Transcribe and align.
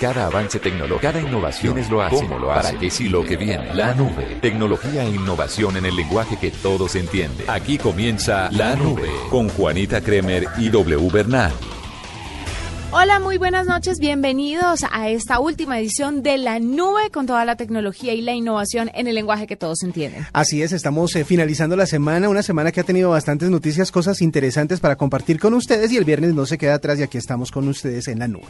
Cada 0.00 0.26
avance 0.26 0.58
tecnológico, 0.58 1.00
cada 1.00 1.20
innovación 1.20 1.78
es 1.78 1.90
lo 1.90 2.02
hace. 2.02 2.16
¿Cómo 2.16 2.38
lo 2.38 2.52
hace? 2.52 2.68
¿Para 2.68 2.78
qué 2.78 2.90
sí 2.90 3.08
lo 3.08 3.24
que 3.24 3.36
viene? 3.36 3.74
La 3.74 3.94
nube. 3.94 4.38
Tecnología 4.40 5.04
e 5.04 5.10
innovación 5.10 5.76
en 5.76 5.86
el 5.86 5.96
lenguaje 5.96 6.36
que 6.36 6.50
todos 6.50 6.94
entienden. 6.96 7.48
Aquí 7.48 7.78
comienza 7.78 8.50
La 8.52 8.74
Nube 8.76 9.10
con 9.30 9.48
Juanita 9.48 10.00
Kremer 10.00 10.46
y 10.58 10.68
W 10.68 11.08
Bernal. 11.10 11.52
Hola, 12.94 13.20
muy 13.20 13.38
buenas 13.38 13.66
noches, 13.66 13.98
bienvenidos 13.98 14.80
a 14.92 15.08
esta 15.08 15.40
última 15.40 15.78
edición 15.78 16.22
de 16.22 16.36
La 16.36 16.58
Nube 16.58 17.10
con 17.10 17.24
toda 17.24 17.42
la 17.46 17.56
tecnología 17.56 18.12
y 18.12 18.20
la 18.20 18.34
innovación 18.34 18.90
en 18.92 19.06
el 19.06 19.14
lenguaje 19.14 19.46
que 19.46 19.56
todos 19.56 19.82
entienden. 19.82 20.26
Así 20.34 20.62
es, 20.62 20.72
estamos 20.72 21.16
eh, 21.16 21.24
finalizando 21.24 21.74
la 21.74 21.86
semana, 21.86 22.28
una 22.28 22.42
semana 22.42 22.70
que 22.70 22.80
ha 22.80 22.84
tenido 22.84 23.08
bastantes 23.08 23.48
noticias, 23.48 23.90
cosas 23.90 24.20
interesantes 24.20 24.78
para 24.78 24.96
compartir 24.96 25.40
con 25.40 25.54
ustedes 25.54 25.90
y 25.90 25.96
el 25.96 26.04
viernes 26.04 26.34
no 26.34 26.44
se 26.44 26.58
queda 26.58 26.74
atrás 26.74 26.98
y 26.98 27.02
aquí 27.02 27.16
estamos 27.16 27.50
con 27.50 27.66
ustedes 27.66 28.08
en 28.08 28.18
La 28.18 28.28
Nube. 28.28 28.44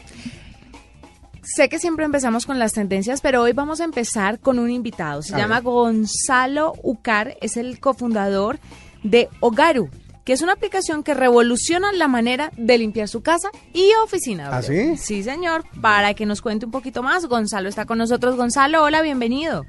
Sé 1.43 1.67
que 1.67 1.77
siempre 1.77 2.05
empezamos 2.05 2.45
con 2.45 2.57
las 2.57 2.71
tendencias, 2.71 3.19
pero 3.19 3.41
hoy 3.41 3.51
vamos 3.51 3.81
a 3.81 3.83
empezar 3.83 4.39
con 4.39 4.59
un 4.59 4.71
invitado. 4.71 5.21
Se 5.21 5.35
llama 5.35 5.59
Gonzalo 5.59 6.73
Ucar, 6.81 7.35
es 7.41 7.57
el 7.57 7.81
cofundador 7.81 8.59
de 9.03 9.27
Ogaru, 9.41 9.89
que 10.23 10.31
es 10.31 10.41
una 10.41 10.53
aplicación 10.53 11.03
que 11.03 11.13
revoluciona 11.13 11.91
la 11.91 12.07
manera 12.07 12.49
de 12.55 12.77
limpiar 12.77 13.09
su 13.09 13.21
casa 13.21 13.49
y 13.73 13.91
oficina. 14.05 14.51
¿Ah, 14.53 14.61
sí? 14.61 14.95
Sí, 14.95 15.21
señor. 15.21 15.65
Para 15.81 16.13
que 16.13 16.25
nos 16.25 16.41
cuente 16.41 16.65
un 16.65 16.71
poquito 16.71 17.03
más, 17.03 17.25
Gonzalo 17.25 17.67
está 17.67 17.85
con 17.85 17.97
nosotros. 17.97 18.37
Gonzalo, 18.37 18.81
hola, 18.81 19.01
bienvenido. 19.01 19.65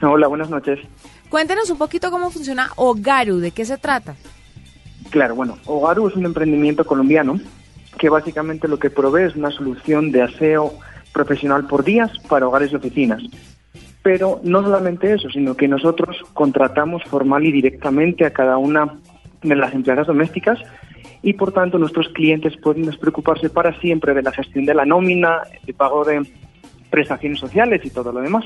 Hola, 0.00 0.28
buenas 0.28 0.48
noches. 0.48 0.78
Cuéntenos 1.28 1.70
un 1.70 1.78
poquito 1.78 2.12
cómo 2.12 2.30
funciona 2.30 2.70
Ogaru, 2.76 3.38
¿de 3.38 3.50
qué 3.50 3.64
se 3.64 3.78
trata? 3.78 4.14
Claro, 5.10 5.34
bueno, 5.34 5.58
Ogaru 5.66 6.06
es 6.06 6.14
un 6.14 6.24
emprendimiento 6.24 6.86
colombiano 6.86 7.40
que 7.98 8.08
básicamente 8.08 8.68
lo 8.68 8.78
que 8.78 8.90
provee 8.90 9.24
es 9.24 9.36
una 9.36 9.50
solución 9.50 10.12
de 10.12 10.22
aseo 10.22 10.74
profesional 11.12 11.66
por 11.66 11.84
días 11.84 12.10
para 12.28 12.46
hogares 12.46 12.72
y 12.72 12.76
oficinas. 12.76 13.22
Pero 14.02 14.40
no 14.42 14.62
solamente 14.62 15.12
eso, 15.12 15.30
sino 15.30 15.56
que 15.56 15.68
nosotros 15.68 16.16
contratamos 16.34 17.02
formal 17.04 17.44
y 17.46 17.52
directamente 17.52 18.26
a 18.26 18.32
cada 18.32 18.58
una 18.58 18.98
de 19.42 19.56
las 19.56 19.72
empleadas 19.74 20.06
domésticas 20.06 20.58
y 21.22 21.32
por 21.32 21.52
tanto 21.52 21.78
nuestros 21.78 22.08
clientes 22.10 22.56
pueden 22.58 22.84
despreocuparse 22.84 23.48
para 23.48 23.78
siempre 23.80 24.12
de 24.12 24.22
la 24.22 24.32
gestión 24.32 24.66
de 24.66 24.74
la 24.74 24.84
nómina, 24.84 25.42
de 25.64 25.72
pago 25.72 26.04
de 26.04 26.22
prestaciones 26.90 27.38
sociales 27.38 27.80
y 27.84 27.90
todo 27.90 28.12
lo 28.12 28.20
demás. 28.20 28.44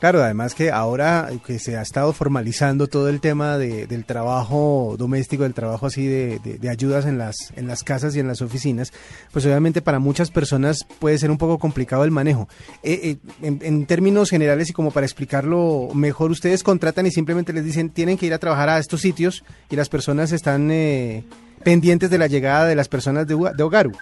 Claro, 0.00 0.22
además 0.22 0.54
que 0.54 0.70
ahora 0.70 1.28
que 1.46 1.58
se 1.58 1.76
ha 1.76 1.82
estado 1.82 2.14
formalizando 2.14 2.86
todo 2.86 3.10
el 3.10 3.20
tema 3.20 3.58
de, 3.58 3.86
del 3.86 4.06
trabajo 4.06 4.96
doméstico, 4.98 5.42
del 5.42 5.52
trabajo 5.52 5.84
así 5.84 6.06
de, 6.06 6.38
de, 6.38 6.70
ayudas 6.70 7.04
en 7.04 7.18
las, 7.18 7.36
en 7.54 7.66
las 7.66 7.84
casas 7.84 8.16
y 8.16 8.20
en 8.20 8.26
las 8.26 8.40
oficinas, 8.40 8.94
pues 9.30 9.44
obviamente 9.44 9.82
para 9.82 9.98
muchas 9.98 10.30
personas 10.30 10.86
puede 11.00 11.18
ser 11.18 11.30
un 11.30 11.36
poco 11.36 11.58
complicado 11.58 12.02
el 12.04 12.12
manejo. 12.12 12.48
Eh, 12.82 13.00
eh, 13.02 13.16
en, 13.42 13.58
en, 13.62 13.84
términos 13.84 14.30
generales 14.30 14.70
y 14.70 14.72
como 14.72 14.90
para 14.90 15.04
explicarlo 15.04 15.88
mejor, 15.92 16.30
ustedes 16.30 16.62
contratan 16.62 17.04
y 17.04 17.10
simplemente 17.10 17.52
les 17.52 17.66
dicen 17.66 17.90
tienen 17.90 18.16
que 18.16 18.24
ir 18.24 18.32
a 18.32 18.38
trabajar 18.38 18.70
a 18.70 18.78
estos 18.78 19.02
sitios 19.02 19.44
y 19.68 19.76
las 19.76 19.90
personas 19.90 20.32
están 20.32 20.70
eh, 20.70 21.24
pendientes 21.62 22.08
de 22.08 22.16
la 22.16 22.26
llegada 22.26 22.64
de 22.64 22.74
las 22.74 22.88
personas 22.88 23.26
de, 23.26 23.36
de 23.54 23.62
Hogaru. 23.62 23.92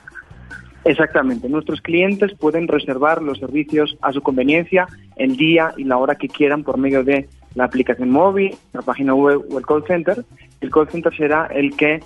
Exactamente. 0.85 1.49
Nuestros 1.49 1.81
clientes 1.81 2.33
pueden 2.35 2.69
reservar 2.69 3.23
los 3.23 3.39
servicios 3.39 3.97
a 4.01 4.13
su 4.13 4.23
conveniencia, 4.23 4.87
el 5.17 5.37
día 5.37 5.73
y 5.77 5.85
la 5.85 5.99
hora 5.99 6.15
que 6.15 6.29
quieran 6.29 6.63
por 6.63 6.79
medio 6.79 7.05
de 7.05 7.29
la 7.55 7.65
aplicación 7.65 8.11
móvil, 8.11 8.57
la 8.73 8.83
página 8.83 9.15
web 9.15 9.43
o 9.51 9.59
el 9.59 9.67
call 9.67 9.85
center. 9.87 10.25
El 10.61 10.71
call 10.71 10.89
center 10.89 11.15
será 11.17 11.47
el 11.47 11.77
que 11.77 12.01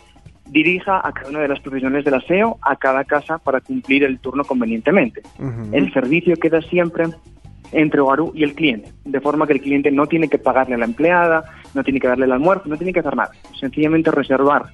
dirija 0.46 1.06
a 1.06 1.12
cada 1.12 1.30
una 1.30 1.40
de 1.40 1.48
las 1.48 1.60
profesionales 1.60 2.04
del 2.04 2.14
aseo 2.14 2.58
a 2.62 2.76
cada 2.76 3.04
casa 3.04 3.38
para 3.38 3.60
cumplir 3.60 4.04
el 4.04 4.18
turno 4.18 4.44
convenientemente. 4.44 5.22
Uh 5.38 5.44
-huh. 5.44 5.68
El 5.72 5.92
servicio 5.92 6.36
queda 6.36 6.60
siempre 6.62 7.06
entre 7.72 8.00
Ogaru 8.00 8.32
y 8.34 8.42
el 8.44 8.54
cliente, 8.54 8.92
de 9.04 9.20
forma 9.20 9.46
que 9.46 9.54
el 9.54 9.60
cliente 9.60 9.90
no 9.90 10.06
tiene 10.06 10.28
que 10.28 10.38
pagarle 10.38 10.74
a 10.74 10.78
la 10.78 10.84
empleada, 10.84 11.44
no 11.74 11.82
tiene 11.82 12.00
que 12.00 12.08
darle 12.08 12.26
el 12.26 12.32
almuerzo, 12.32 12.64
no 12.68 12.76
tiene 12.76 12.92
que 12.92 13.00
hacer 13.00 13.16
nada. 13.16 13.30
Sencillamente 13.58 14.10
reservar 14.10 14.66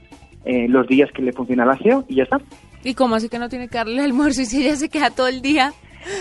eh, 0.44 0.66
los 0.68 0.86
días 0.88 1.10
que 1.12 1.22
le 1.22 1.32
funciona 1.32 1.62
el 1.64 1.70
aseo 1.70 2.04
y 2.08 2.16
ya 2.16 2.24
está. 2.24 2.40
¿Y 2.84 2.94
cómo 2.94 3.16
así 3.16 3.28
que 3.28 3.38
no 3.38 3.48
tiene 3.48 3.68
que 3.68 3.78
darle 3.78 3.94
el 3.94 4.04
almuerzo 4.04 4.42
y 4.42 4.46
si 4.46 4.64
ella 4.64 4.76
se 4.76 4.88
queda 4.88 5.10
todo 5.10 5.28
el 5.28 5.42
día? 5.42 5.72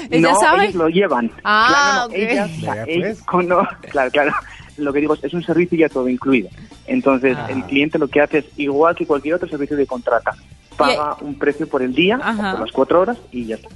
¿Ella 0.10 0.32
no, 0.32 0.40
sabe? 0.40 0.64
ellos 0.66 0.76
lo 0.76 0.90
llevan. 0.90 1.32
Ah, 1.44 1.68
claro, 1.70 2.00
no, 2.00 2.06
ok. 2.06 2.14
ellas, 2.16 2.52
o 2.58 2.62
sea, 2.62 2.84
ellos, 2.88 3.18
no, 3.46 3.68
claro, 3.90 4.12
claro. 4.12 4.32
Lo 4.78 4.94
que 4.94 5.00
digo 5.00 5.14
es, 5.14 5.24
es 5.24 5.34
un 5.34 5.44
servicio 5.44 5.78
ya 5.78 5.90
todo 5.90 6.08
incluido. 6.10 6.50
Entonces, 6.86 7.36
Ah. 7.38 7.48
el 7.50 7.64
cliente 7.64 7.98
lo 7.98 8.08
que 8.08 8.22
hace 8.22 8.40
es 8.40 8.46
igual 8.58 8.96
que 8.96 9.06
cualquier 9.06 9.36
otro 9.36 9.48
servicio 9.50 9.76
que 9.78 9.86
contrata. 9.86 10.32
Paga 10.78 11.16
un 11.22 11.34
precio 11.40 11.68
por 11.68 11.82
el 11.82 11.94
día, 11.94 12.18
o 12.18 12.52
por 12.52 12.60
las 12.62 12.72
cuatro 12.72 13.02
horas 13.02 13.18
y 13.32 13.46
ya 13.46 13.56
está. 13.56 13.68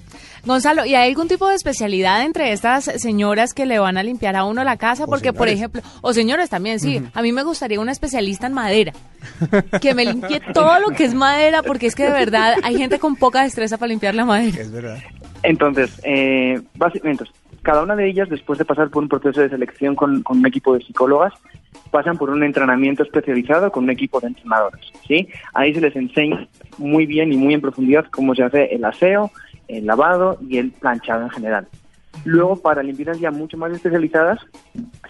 Gonzalo, 0.45 0.85
¿y 0.85 0.93
hay 0.95 1.09
algún 1.09 1.27
tipo 1.27 1.47
de 1.47 1.55
especialidad 1.55 2.23
entre 2.23 2.51
estas 2.51 2.85
señoras 2.85 3.53
que 3.53 3.65
le 3.67 3.77
van 3.79 3.97
a 3.97 4.03
limpiar 4.03 4.35
a 4.35 4.43
uno 4.43 4.63
la 4.63 4.77
casa? 4.77 5.05
Porque, 5.07 5.33
por 5.33 5.47
ejemplo, 5.47 5.81
o 6.01 6.13
señores 6.13 6.49
también, 6.49 6.79
sí, 6.79 7.01
a 7.13 7.21
mí 7.21 7.31
me 7.31 7.43
gustaría 7.43 7.79
una 7.79 7.91
especialista 7.91 8.47
en 8.47 8.53
madera, 8.53 8.93
que 9.81 9.93
me 9.95 10.05
limpie 10.05 10.41
todo 10.53 10.79
lo 10.79 10.89
que 10.89 11.03
es 11.05 11.13
madera, 11.13 11.61
porque 11.63 11.87
es 11.87 11.95
que 11.95 12.03
de 12.03 12.11
verdad 12.11 12.55
hay 12.63 12.77
gente 12.77 12.97
con 12.99 13.15
poca 13.15 13.43
destreza 13.43 13.77
para 13.77 13.89
limpiar 13.89 14.13
la 14.15 14.25
madera. 14.25 14.61
Es 14.61 14.71
verdad. 14.71 14.97
Entonces, 15.43 15.91
eh, 16.03 16.59
básicamente, 16.75 17.23
cada 17.61 17.83
una 17.83 17.95
de 17.95 18.07
ellas, 18.09 18.29
después 18.29 18.57
de 18.59 18.65
pasar 18.65 18.89
por 18.89 19.03
un 19.03 19.09
proceso 19.09 19.41
de 19.41 19.49
selección 19.49 19.95
con, 19.95 20.23
un 20.27 20.45
equipo 20.45 20.73
de 20.73 20.83
psicólogas, 20.83 21.33
pasan 21.91 22.17
por 22.17 22.29
un 22.29 22.43
entrenamiento 22.43 23.03
especializado 23.03 23.71
con 23.71 23.83
un 23.85 23.89
equipo 23.91 24.19
de 24.19 24.27
entrenadores. 24.27 24.81
¿sí? 25.07 25.27
Ahí 25.53 25.73
se 25.73 25.81
les 25.81 25.95
enseña 25.95 26.47
muy 26.77 27.05
bien 27.05 27.31
y 27.31 27.37
muy 27.37 27.53
en 27.53 27.61
profundidad 27.61 28.05
cómo 28.11 28.33
se 28.35 28.43
hace 28.43 28.73
el 28.75 28.83
aseo, 28.85 29.31
el 29.67 29.85
lavado 29.85 30.37
y 30.47 30.57
el 30.57 30.71
planchado 30.71 31.23
en 31.23 31.29
general. 31.29 31.67
Luego, 32.25 32.57
para 32.57 32.83
limpiezas 32.83 33.19
ya 33.19 33.31
mucho 33.31 33.57
más 33.57 33.71
especializadas, 33.71 34.39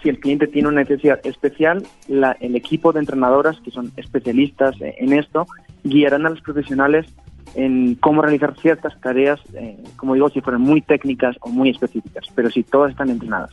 si 0.01 0.09
el 0.09 0.19
cliente 0.19 0.47
tiene 0.47 0.67
una 0.69 0.81
necesidad 0.81 1.19
especial, 1.25 1.83
la- 2.07 2.37
el 2.39 2.55
equipo 2.55 2.93
de 2.93 2.99
entrenadoras, 2.99 3.59
que 3.61 3.71
son 3.71 3.91
especialistas 3.97 4.75
en 4.79 5.13
esto, 5.13 5.47
guiarán 5.83 6.25
a 6.27 6.29
los 6.29 6.41
profesionales 6.41 7.07
en 7.55 7.95
cómo 7.95 8.21
realizar 8.21 8.57
ciertas 8.59 8.99
tareas, 9.01 9.39
eh, 9.53 9.77
como 9.95 10.13
digo, 10.13 10.29
si 10.29 10.41
fueran 10.41 10.61
muy 10.61 10.81
técnicas 10.81 11.35
o 11.41 11.49
muy 11.49 11.69
específicas, 11.69 12.25
pero 12.35 12.49
sí, 12.49 12.63
todas 12.63 12.91
están 12.91 13.09
entrenadas. 13.09 13.51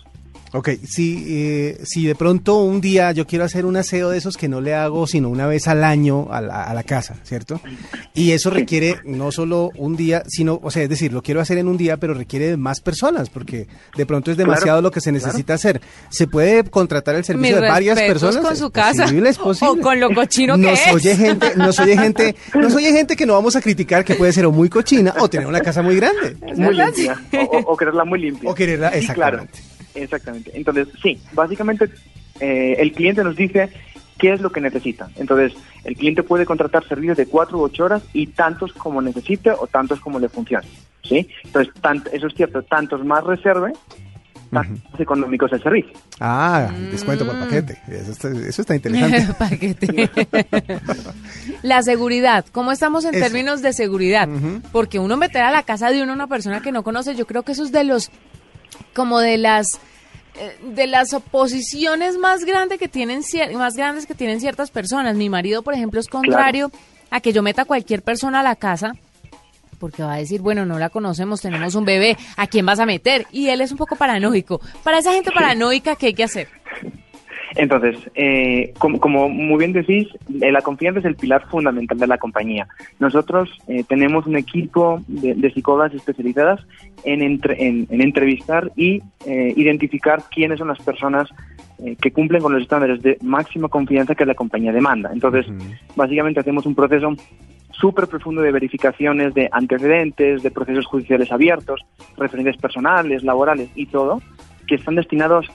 Ok, 0.53 0.71
si, 0.87 1.25
eh, 1.29 1.79
si 1.85 2.07
de 2.07 2.15
pronto 2.15 2.57
un 2.63 2.81
día 2.81 3.13
yo 3.13 3.27
quiero 3.27 3.45
hacer 3.45 3.67
un 3.67 3.77
aseo 3.77 4.09
de 4.11 4.17
esos 4.19 4.37
que 4.39 4.49
no 4.49 4.61
le 4.63 4.75
hago 4.75 5.07
sino 5.07 5.29
una 5.29 5.47
vez 5.47 5.69
al 5.69 5.85
año 5.85 6.29
a 6.31 6.41
la, 6.41 6.63
a 6.65 6.73
la 6.73 6.83
casa, 6.85 7.17
¿cierto? 7.23 7.61
Y 8.15 8.31
eso 8.33 8.49
requiere 8.49 8.97
no 9.05 9.31
solo 9.31 9.71
un 9.77 9.95
día, 9.97 10.23
sino, 10.27 10.59
o 10.63 10.71
sea, 10.71 10.83
es 10.85 10.89
decir, 10.89 11.13
lo 11.13 11.23
quiero 11.23 11.41
hacer 11.43 11.59
en 11.59 11.69
un 11.69 11.77
día, 11.77 11.99
pero 11.99 12.15
requiere 12.15 12.49
de 12.49 12.57
más 12.57 12.81
personas, 12.81 13.29
porque 13.29 13.67
de 13.97 14.07
pronto 14.07 14.31
es 14.31 14.37
demasiado 14.39 14.59
Claro, 14.79 14.81
lo 14.83 14.91
que 14.91 15.01
se 15.03 15.13
necesita 15.13 15.55
hacer. 15.55 15.81
¿Se 16.11 16.27
puede 16.27 16.65
contratar 16.65 17.15
el 17.15 17.25
servicio 17.25 17.55
Mis 17.57 17.63
de 17.63 17.69
varias 17.69 17.99
personas? 18.01 18.45
con 18.45 18.57
su 18.57 18.67
Es 18.67 18.73
casa. 18.73 19.03
posible, 19.05 19.29
es 19.31 19.39
posible. 19.39 19.81
O 19.81 19.83
con 19.83 20.01
lo 20.01 20.15
cochino 20.15 20.57
que 20.57 20.63
nos 20.63 20.81
es. 20.87 20.95
Oye 20.95 21.15
gente, 21.17 21.53
nos 21.57 21.79
oye 21.79 21.97
gente, 21.97 22.35
nos 22.55 22.75
oye 22.75 22.93
gente 22.93 23.17
que 23.17 23.27
no 23.27 23.35
vamos 23.35 23.55
a 23.55 23.61
criticar 23.61 24.05
que 24.05 24.15
puede 24.15 24.33
ser 24.33 24.47
o 24.47 24.53
muy 24.53 24.69
cochina 24.71 25.15
o 25.19 25.29
tener 25.29 25.47
una 25.47 25.61
casa 25.61 25.83
muy 25.83 25.97
grande. 25.97 26.37
Muy 26.57 26.75
limpia, 26.75 27.21
o, 27.51 27.73
o- 27.73 27.77
quererla 27.77 28.05
muy 28.05 28.19
limpia. 28.21 28.51
O 28.51 28.55
quererla, 28.55 28.93
Sí, 28.99 29.07
claro. 29.09 29.47
Exactamente. 30.03 30.51
Entonces, 30.55 30.89
sí, 31.03 31.19
básicamente 31.33 31.91
eh, 32.41 32.77
el 32.79 32.93
cliente 32.93 33.25
nos 33.25 33.37
dice 33.37 33.69
qué 34.19 34.33
es 34.33 34.41
lo 34.41 34.51
que 34.51 34.61
necesita. 34.61 35.09
Entonces, 35.17 35.53
el 35.85 35.97
cliente 35.97 36.23
puede 36.23 36.45
contratar 36.45 36.87
servicios 36.87 37.17
de 37.17 37.27
cuatro 37.27 37.59
u 37.59 37.63
ocho 37.63 37.85
horas 37.85 38.03
y 38.13 38.27
tantos 38.27 38.73
como 38.73 39.01
necesite 39.01 39.51
o 39.51 39.67
tantos 39.67 40.01
como 40.01 40.19
le 40.19 40.29
funcione. 40.29 40.67
¿sí? 41.03 41.29
Entonces, 41.45 41.73
eso 42.13 42.27
es 42.27 42.35
cierto, 42.35 42.63
tantos 42.63 43.05
más 43.05 43.25
reserve, 43.25 43.73
más 44.51 44.67
económicos 44.99 45.53
el 45.53 45.63
servicio. 45.63 45.93
Ah, 46.21 46.71
descuento 46.91 47.27
por 47.27 47.39
paquete. 47.39 47.79
Eso 47.89 48.13
está, 48.13 48.29
eso 48.29 48.63
está 48.63 48.75
interesante. 48.75 49.35
Paquete. 49.39 50.11
la 51.63 51.83
seguridad, 51.83 52.45
¿cómo 52.53 52.73
estamos 52.73 53.05
en 53.05 53.15
Eso. 53.15 53.25
términos 53.25 53.63
de 53.63 53.73
seguridad? 53.73 54.29
Porque 54.73 54.99
uno 54.99 55.17
meter 55.17 55.43
a 55.43 55.51
la 55.51 55.63
casa 55.63 55.91
de 55.91 56.03
uno 56.03 56.13
a 56.13 56.15
una 56.15 56.27
persona 56.27 56.61
que 56.61 56.73
no 56.73 56.83
conoce, 56.83 57.15
yo 57.15 57.27
creo 57.27 57.43
que 57.43 57.53
eso 57.53 57.65
es 57.65 57.73
de 57.73 57.85
los, 57.85 58.11
como 58.95 59.21
de 59.21 59.39
las, 59.39 59.67
eh, 60.39 60.59
de 60.63 60.87
las 60.87 61.13
oposiciones 61.13 62.17
más 62.19 62.45
grandes 62.45 62.79
que 62.79 62.89
tienen, 62.89 63.23
más 63.55 63.75
grandes 63.75 64.07
que 64.07 64.15
tienen 64.15 64.41
ciertas 64.41 64.71
personas. 64.71 65.17
Mi 65.17 65.29
marido, 65.29 65.63
por 65.63 65.75
ejemplo, 65.75 66.01
es 66.01 66.09
contrario 66.09 66.71
a 67.11 67.21
que 67.21 67.33
yo 67.33 67.43
meta 67.43 67.63
a 67.63 67.65
cualquier 67.65 68.03
persona 68.03 68.41
a 68.41 68.43
la 68.43 68.57
casa 68.57 68.95
porque 69.79 70.03
va 70.03 70.15
a 70.15 70.19
decir, 70.19 70.41
bueno, 70.41 70.67
no 70.67 70.79
la 70.79 70.91
conocemos, 70.91 71.41
tenemos 71.41 71.75
un 71.77 71.85
bebé, 71.85 72.17
¿a 72.37 72.47
quién 72.49 72.67
vas 72.67 72.81
a 72.81 72.87
meter? 72.87 73.27
Y 73.31 73.49
él 73.49 73.61
es 73.61 73.71
un 73.71 73.79
poco 73.79 73.97
paranoico. 73.97 74.61
Para 74.83 74.99
esa 74.99 75.13
gente 75.13 75.31
paranoica, 75.31 75.97
¿qué 75.97 76.07
hay 76.07 76.15
que 76.15 76.25
hacer? 76.25 76.49
Entonces, 77.57 77.97
eh, 78.15 78.73
como, 78.79 79.29
muy 79.29 79.59
bien 79.59 79.73
decís, 79.73 80.09
eh, 80.41 80.53
la 80.53 80.63
confianza 80.63 81.01
es 81.01 81.07
el 81.07 81.17
pilar 81.17 81.49
fundamental 81.49 81.99
de 81.99 82.07
la 82.07 82.19
compañía. 82.19 82.69
Nosotros 82.99 83.51
eh, 83.69 83.85
tenemos 83.89 84.27
un 84.27 84.37
equipo 84.37 85.03
de, 85.07 85.51
psicólogas 85.53 85.95
especializadas 85.95 86.61
en, 87.05 87.23
en, 87.23 87.87
entrevistar 87.91 88.71
y 88.77 89.03
identificar 89.27 90.23
quiénes 90.31 90.59
son 90.59 90.69
las 90.69 90.79
personas 90.79 91.29
que 92.01 92.11
cumplen 92.11 92.43
con 92.43 92.53
los 92.53 92.63
estándares 92.63 93.03
de 93.03 93.19
máxima 93.23 93.69
confianza 93.69 94.15
que 94.15 94.27
la 94.27 94.35
compañía 94.35 94.73
demanda. 94.73 95.11
Entonces, 95.13 95.47
básicamente 95.97 96.41
hacemos 96.41 96.67
un 96.67 96.75
proceso 96.75 97.15
súper 97.71 98.09
profundo 98.09 98.43
de 98.43 98.53
verificaciones 98.53 99.35
de 99.35 99.49
antecedentes, 99.53 100.43
de 100.43 100.51
procesos 100.51 100.87
judiciales 100.87 101.31
abiertos, 101.33 101.81
referencias 102.17 102.57
personales, 102.57 103.23
laborales 103.23 103.71
y 103.75 103.87
todo, 103.87 104.21
que 104.67 104.75
están 104.75 104.97
destinados 104.97 105.47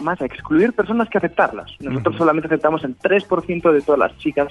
más 0.00 0.20
a 0.20 0.26
excluir 0.26 0.72
personas 0.72 1.08
que 1.08 1.18
aceptarlas. 1.18 1.70
Nosotros 1.80 2.16
solamente 2.16 2.48
aceptamos 2.48 2.82
el 2.84 2.98
3% 2.98 3.72
de 3.72 3.82
todas 3.82 3.98
las 3.98 4.18
chicas, 4.18 4.48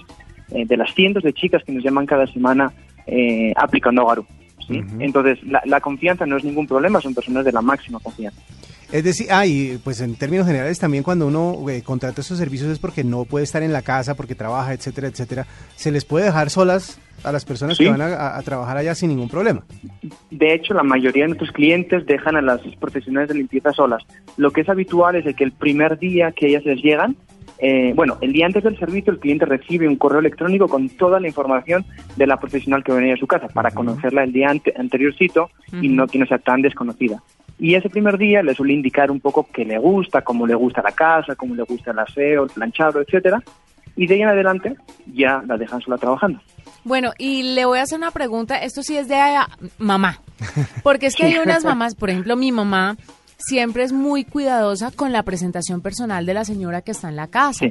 eh, 0.51 0.65
de 0.65 0.77
las 0.77 0.93
cientos 0.93 1.23
de 1.23 1.33
chicas 1.33 1.63
que 1.63 1.71
nos 1.71 1.83
llaman 1.83 2.05
cada 2.05 2.27
semana 2.27 2.71
eh, 3.05 3.53
aplicando 3.55 4.05
Garu. 4.05 4.25
Entonces, 4.69 5.39
la, 5.43 5.79
confianza 5.79 6.25
no 6.25 6.35
es 6.35 6.43
ningún 6.43 6.67
problema, 6.67 6.99
son 6.99 7.13
personas 7.13 7.45
de 7.45 7.53
la 7.53 7.61
máxima 7.61 7.99
confianza. 7.99 8.41
Es 8.91 9.03
decir, 9.03 9.27
ah, 9.31 9.43
pues 9.83 9.99
en 10.01 10.15
términos 10.15 10.47
generales 10.47 10.79
también 10.79 11.03
cuando 11.03 11.27
uno 11.27 11.69
eh, 11.69 11.81
contrata 11.81 12.21
esos 12.21 12.37
servicios 12.37 12.71
es 12.71 12.79
porque 12.79 13.03
no 13.03 13.25
puede 13.25 13.43
estar 13.43 13.61
en 13.63 13.73
la 13.73 13.81
casa, 13.81 14.15
porque 14.15 14.35
trabaja, 14.35 14.73
etcétera, 14.73 15.07
etcétera. 15.07 15.45
¿Se 15.75 15.91
les 15.91 16.05
puede 16.05 16.25
dejar 16.25 16.49
solas 16.49 16.99
a 17.23 17.31
las 17.31 17.45
personas 17.45 17.77
que 17.77 17.89
van 17.89 18.01
a, 18.01 18.41
trabajar 18.43 18.77
allá 18.77 18.95
sin 18.95 19.09
ningún 19.09 19.29
problema. 19.29 19.63
De 20.29 20.53
hecho, 20.53 20.73
la 20.73 20.83
mayoría 20.83 21.23
de 21.23 21.29
nuestros 21.29 21.51
clientes 21.51 22.05
dejan 22.05 22.35
a 22.35 22.41
las 22.41 22.61
profesionales 22.79 23.29
de 23.29 23.35
limpieza 23.35 23.73
solas. 23.73 24.03
Lo 24.37 24.51
que 24.51 24.61
es 24.61 24.69
habitual 24.69 25.15
es 25.15 25.35
que 25.35 25.43
el 25.43 25.51
primer 25.51 25.97
día 25.97 26.31
que 26.31 26.47
ellas 26.47 26.63
les 26.65 26.81
llegan, 26.81 27.15
eh, 27.59 27.93
bueno, 27.95 28.17
el 28.21 28.33
día 28.33 28.45
antes 28.45 28.63
del 28.63 28.77
servicio 28.77 29.11
el 29.11 29.19
cliente 29.19 29.45
recibe 29.45 29.87
un 29.87 29.95
correo 29.95 30.19
electrónico 30.19 30.67
con 30.67 30.89
toda 30.89 31.19
la 31.19 31.27
información 31.27 31.85
de 32.15 32.27
la 32.27 32.39
profesional 32.39 32.83
que 32.83 32.91
venía 32.91 33.15
a 33.15 33.17
su 33.17 33.25
casa 33.25 33.47
para 33.47 33.71
conocerla 33.71 34.23
el 34.23 34.31
día 34.31 34.49
ante 34.49 34.73
anteriorcito 34.77 35.49
y 35.81 35.89
no 35.89 36.07
que 36.07 36.19
no 36.19 36.27
sea 36.27 36.37
tan 36.37 36.61
desconocida. 36.61 37.21
Y 37.59 37.75
ese 37.75 37.89
primer 37.89 38.17
día 38.17 38.43
le 38.43 38.53
suele 38.53 38.73
indicar 38.73 39.09
un 39.09 39.19
poco 39.19 39.47
qué 39.51 39.65
le 39.65 39.77
gusta, 39.79 40.21
cómo 40.21 40.45
le 40.45 40.55
gusta 40.55 40.81
la 40.81 40.91
casa, 40.91 41.35
cómo 41.35 41.55
le 41.55 41.63
gusta 41.63 41.91
el 41.91 41.99
aseo, 41.99 42.43
el 42.43 42.49
planchado, 42.49 43.01
etcétera. 43.01 43.41
Y 43.95 44.05
de 44.05 44.15
ahí 44.15 44.21
en 44.21 44.29
adelante 44.29 44.75
ya 45.11 45.41
la 45.47 45.57
dejan 45.57 45.81
sola 45.81 45.97
trabajando. 45.97 46.39
Bueno, 46.83 47.11
y 47.17 47.55
le 47.55 47.65
voy 47.65 47.79
a 47.79 47.81
hacer 47.81 47.97
una 47.97 48.11
pregunta, 48.11 48.57
esto 48.57 48.83
sí 48.83 48.95
es 48.95 49.07
de 49.07 49.17
mamá, 49.77 50.21
porque 50.83 51.07
es 51.07 51.15
que 51.15 51.25
hay 51.25 51.37
unas 51.37 51.65
mamás, 51.65 51.95
por 51.95 52.09
ejemplo, 52.09 52.35
mi 52.35 52.51
mamá 52.51 52.95
siempre 53.37 53.83
es 53.83 53.91
muy 53.91 54.23
cuidadosa 54.23 54.91
con 54.91 55.11
la 55.11 55.23
presentación 55.23 55.81
personal 55.81 56.25
de 56.25 56.33
la 56.33 56.45
señora 56.45 56.81
que 56.81 56.91
está 56.91 57.09
en 57.09 57.15
la 57.15 57.27
casa. 57.27 57.65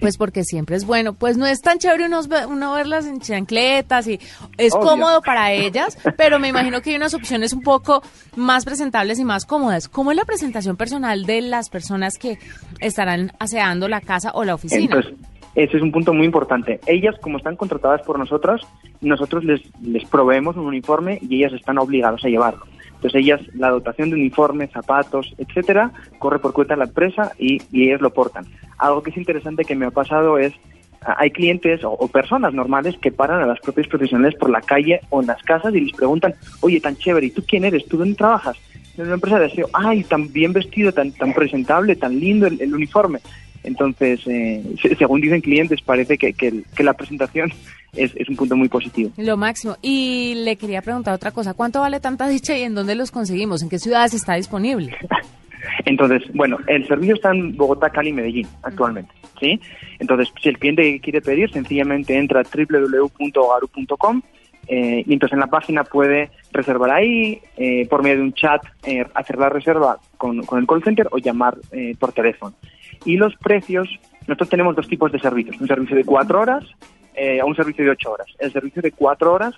Pues 0.00 0.16
porque 0.16 0.44
siempre 0.44 0.76
es 0.76 0.84
bueno, 0.84 1.14
pues 1.14 1.36
no 1.36 1.46
es 1.46 1.62
tan 1.62 1.78
chévere 1.78 2.06
uno, 2.06 2.20
uno 2.48 2.74
verlas 2.74 3.06
en 3.06 3.20
chancletas 3.20 4.06
y 4.08 4.20
es 4.58 4.74
cómodo 4.74 5.22
para 5.22 5.52
ellas, 5.52 5.98
pero 6.16 6.38
me 6.38 6.48
imagino 6.48 6.82
que 6.82 6.90
hay 6.90 6.96
unas 6.96 7.14
opciones 7.14 7.52
un 7.52 7.62
poco 7.62 8.02
más 8.36 8.64
presentables 8.64 9.18
y 9.18 9.24
más 9.24 9.46
cómodas. 9.46 9.88
¿Cómo 9.88 10.10
es 10.10 10.16
la 10.16 10.24
presentación 10.24 10.76
personal 10.76 11.24
de 11.24 11.40
las 11.40 11.70
personas 11.70 12.18
que 12.18 12.38
estarán 12.80 13.32
aseando 13.38 13.88
la 13.88 14.00
casa 14.00 14.32
o 14.34 14.44
la 14.44 14.54
oficina? 14.54 15.02
Ese 15.54 15.78
es 15.78 15.82
un 15.82 15.90
punto 15.90 16.12
muy 16.12 16.26
importante. 16.26 16.80
Ellas, 16.86 17.14
como 17.22 17.38
están 17.38 17.56
contratadas 17.56 18.02
por 18.02 18.18
nosotros, 18.18 18.60
nosotros 19.00 19.42
les, 19.42 19.62
les 19.82 20.04
proveemos 20.04 20.56
un 20.56 20.66
uniforme 20.66 21.18
y 21.22 21.36
ellas 21.36 21.54
están 21.54 21.78
obligadas 21.78 22.22
a 22.24 22.28
llevarlo. 22.28 22.66
Entonces 23.06 23.22
ellas, 23.22 23.40
la 23.54 23.70
dotación 23.70 24.10
de 24.10 24.16
uniformes, 24.16 24.72
zapatos, 24.72 25.32
etcétera, 25.38 25.92
corre 26.18 26.40
por 26.40 26.52
cuenta 26.52 26.74
de 26.74 26.78
la 26.78 26.86
empresa 26.86 27.30
y, 27.38 27.62
ellas 27.72 28.00
lo 28.00 28.10
portan. 28.10 28.46
Algo 28.78 29.00
que 29.00 29.10
es 29.10 29.16
interesante 29.16 29.64
que 29.64 29.76
me 29.76 29.86
ha 29.86 29.90
pasado 29.92 30.38
es 30.38 30.52
hay 31.02 31.30
clientes 31.30 31.82
o, 31.84 32.08
personas 32.08 32.52
normales 32.52 32.96
que 33.00 33.12
paran 33.12 33.40
a 33.40 33.46
las 33.46 33.60
propias 33.60 33.86
profesionales 33.86 34.34
por 34.34 34.50
la 34.50 34.60
calle 34.60 35.00
o 35.10 35.20
en 35.20 35.28
las 35.28 35.40
casas 35.44 35.72
y 35.72 35.82
les 35.82 35.96
preguntan, 35.96 36.34
oye, 36.62 36.80
tan 36.80 36.96
chévere, 36.96 37.26
¿y 37.26 37.30
tú 37.30 37.44
quién 37.46 37.64
eres? 37.64 37.86
¿Tú 37.86 37.96
dónde 37.96 38.16
trabajas? 38.16 38.56
En 38.96 39.04
una 39.04 39.14
empresa 39.14 39.38
de 39.38 39.46
aseo, 39.46 39.68
ay, 39.72 40.02
tan 40.02 40.32
bien 40.32 40.52
vestido, 40.52 40.90
tan, 40.90 41.12
tan 41.12 41.32
presentable, 41.32 41.94
tan 41.94 42.18
lindo 42.18 42.48
el 42.48 42.74
uniforme. 42.74 43.20
Entonces, 43.66 44.20
eh, 44.26 44.62
según 44.96 45.20
dicen 45.20 45.40
clientes, 45.40 45.82
parece 45.82 46.16
que, 46.16 46.32
que, 46.32 46.84
la 46.84 46.94
presentación 46.94 47.52
es, 47.96 48.12
es, 48.16 48.28
un 48.28 48.36
punto 48.36 48.56
muy 48.56 48.68
positivo. 48.68 49.10
Lo 49.16 49.36
máximo. 49.36 49.76
Y 49.82 50.34
le 50.44 50.56
quería 50.56 50.82
preguntar 50.82 51.14
otra 51.14 51.30
cosa. 51.30 51.54
¿Cuánto 51.54 51.80
vale 51.80 52.00
tanta 52.00 52.28
dicha 52.28 52.56
y 52.56 52.62
en 52.62 52.74
dónde 52.74 52.94
los 52.94 53.10
conseguimos? 53.10 53.62
¿En 53.62 53.68
qué 53.68 53.78
ciudades 53.78 54.14
está 54.14 54.34
disponible? 54.34 54.96
Entonces, 55.84 56.22
bueno, 56.34 56.58
el 56.66 56.86
servicio 56.86 57.14
está 57.14 57.30
en 57.30 57.56
Bogotá, 57.56 57.90
Cali 57.90 58.10
y 58.10 58.12
Medellín 58.12 58.46
actualmente. 58.62 59.12
¿sí? 59.40 59.60
Entonces, 59.98 60.32
si 60.40 60.48
el 60.48 60.58
cliente 60.58 61.00
quiere 61.00 61.20
pedir, 61.20 61.50
sencillamente 61.50 62.16
entra 62.16 62.40
a 62.40 62.44
www.garu.com 62.44 64.22
eh, 64.68 65.04
y 65.06 65.12
entonces 65.12 65.34
en 65.34 65.40
la 65.40 65.46
página 65.46 65.84
puede 65.84 66.30
reservar 66.52 66.90
ahí, 66.90 67.40
eh, 67.56 67.86
por 67.88 68.02
medio 68.02 68.16
de 68.16 68.22
un 68.22 68.32
chat, 68.32 68.62
eh, 68.84 69.06
hacer 69.14 69.38
la 69.38 69.48
reserva 69.48 69.98
con, 70.16 70.44
con, 70.44 70.58
el 70.58 70.66
call 70.66 70.82
center 70.82 71.08
o 71.12 71.18
llamar 71.18 71.56
por 71.98 72.12
teléfono. 72.12 72.54
Y 73.04 73.16
los 73.16 73.36
precios, 73.36 73.88
nosotros 74.26 74.48
tenemos 74.48 74.74
dos 74.74 74.88
tipos 74.88 75.12
de 75.12 75.20
servicios, 75.20 75.60
un 75.60 75.68
servicio 75.68 75.96
de 75.96 76.04
cuatro 76.04 76.40
horas 76.40 76.64
eh, 77.16 77.40
a 77.40 77.44
un 77.44 77.56
servicio 77.56 77.84
de 77.84 77.90
ocho 77.90 78.12
horas. 78.12 78.26
El 78.38 78.52
servicio 78.52 78.82
de 78.82 78.92
cuatro 78.92 79.32
horas 79.32 79.54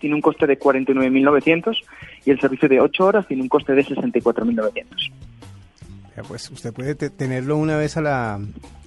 tiene 0.00 0.14
un 0.14 0.20
coste 0.20 0.46
de 0.46 0.58
49.900 0.58 1.76
y 2.24 2.30
el 2.30 2.40
servicio 2.40 2.68
de 2.68 2.80
ocho 2.80 3.06
horas 3.06 3.26
tiene 3.26 3.42
un 3.42 3.48
coste 3.48 3.74
de 3.74 3.84
64.900. 3.84 5.12
Pues 6.28 6.48
usted 6.50 6.72
puede 6.72 6.94
tenerlo 6.94 7.56
una 7.56 7.76
vez 7.76 7.96
a 7.96 8.00
la, 8.00 8.40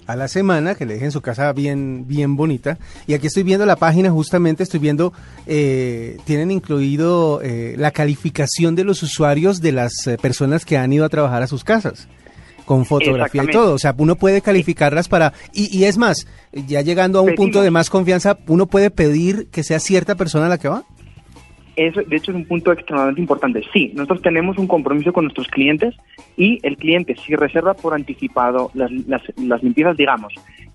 a 0.06 0.16
la 0.16 0.28
semana, 0.28 0.74
que 0.74 0.86
le 0.86 0.94
dejen 0.94 1.12
su 1.12 1.20
casa 1.20 1.52
bien, 1.52 2.06
bien 2.08 2.36
bonita. 2.36 2.78
Y 3.06 3.12
aquí 3.12 3.26
estoy 3.26 3.42
viendo 3.42 3.66
la 3.66 3.76
página, 3.76 4.10
justamente 4.10 4.62
estoy 4.62 4.80
viendo, 4.80 5.12
eh, 5.46 6.16
tienen 6.24 6.50
incluido 6.50 7.42
eh, 7.42 7.74
la 7.76 7.90
calificación 7.90 8.74
de 8.74 8.84
los 8.84 9.02
usuarios 9.02 9.60
de 9.60 9.72
las 9.72 9.92
personas 10.22 10.64
que 10.64 10.78
han 10.78 10.90
ido 10.92 11.04
a 11.04 11.10
trabajar 11.10 11.42
a 11.42 11.46
sus 11.46 11.64
casas 11.64 12.08
con 12.68 12.84
fotografía 12.84 13.44
y 13.44 13.46
todo. 13.46 13.72
O 13.72 13.78
sea, 13.78 13.94
uno 13.96 14.16
puede 14.16 14.42
calificarlas 14.42 15.08
para... 15.08 15.32
Y, 15.54 15.74
y 15.74 15.84
es 15.84 15.96
más, 15.96 16.26
ya 16.52 16.82
llegando 16.82 17.18
a 17.18 17.22
un 17.22 17.34
punto 17.34 17.62
de 17.62 17.70
más 17.70 17.88
confianza, 17.88 18.36
uno 18.46 18.66
puede 18.66 18.90
pedir 18.90 19.48
que 19.50 19.62
sea 19.62 19.80
cierta 19.80 20.16
persona 20.16 20.50
la 20.50 20.58
que 20.58 20.68
va. 20.68 20.84
Eso, 21.76 22.02
de 22.02 22.16
hecho, 22.16 22.32
es 22.32 22.36
un 22.36 22.44
punto 22.44 22.70
extremadamente 22.70 23.22
importante. 23.22 23.62
Sí, 23.72 23.92
nosotros 23.94 24.20
tenemos 24.20 24.58
un 24.58 24.66
compromiso 24.66 25.14
con 25.14 25.24
nuestros 25.24 25.46
clientes 25.48 25.94
y 26.36 26.58
el 26.62 26.76
cliente, 26.76 27.16
si 27.24 27.36
reserva 27.36 27.72
por 27.72 27.94
anticipado 27.94 28.70
las, 28.74 28.90
las, 29.06 29.22
las 29.38 29.62
limpiezas, 29.62 29.96
digamos, 29.96 30.34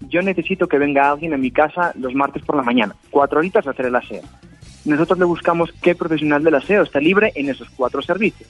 yo 0.10 0.24
necesito 0.24 0.68
que 0.68 0.80
venga 0.80 1.12
alguien 1.12 1.36
a 1.36 1.38
mi 1.38 1.52
casa 1.52 1.94
los 2.00 2.16
martes 2.16 2.42
por 2.44 2.56
la 2.56 2.64
mañana, 2.64 2.96
cuatro 3.12 3.38
horitas 3.38 3.68
a 3.68 3.70
hacer 3.70 3.86
el 3.86 3.96
aseo. 3.96 4.24
Nosotros 4.86 5.20
le 5.20 5.26
buscamos 5.26 5.72
qué 5.82 5.94
profesional 5.94 6.44
del 6.44 6.56
aseo 6.56 6.82
está 6.82 7.00
libre 7.00 7.32
en 7.36 7.50
esos 7.50 7.70
cuatro 7.70 8.02
servicios. 8.02 8.50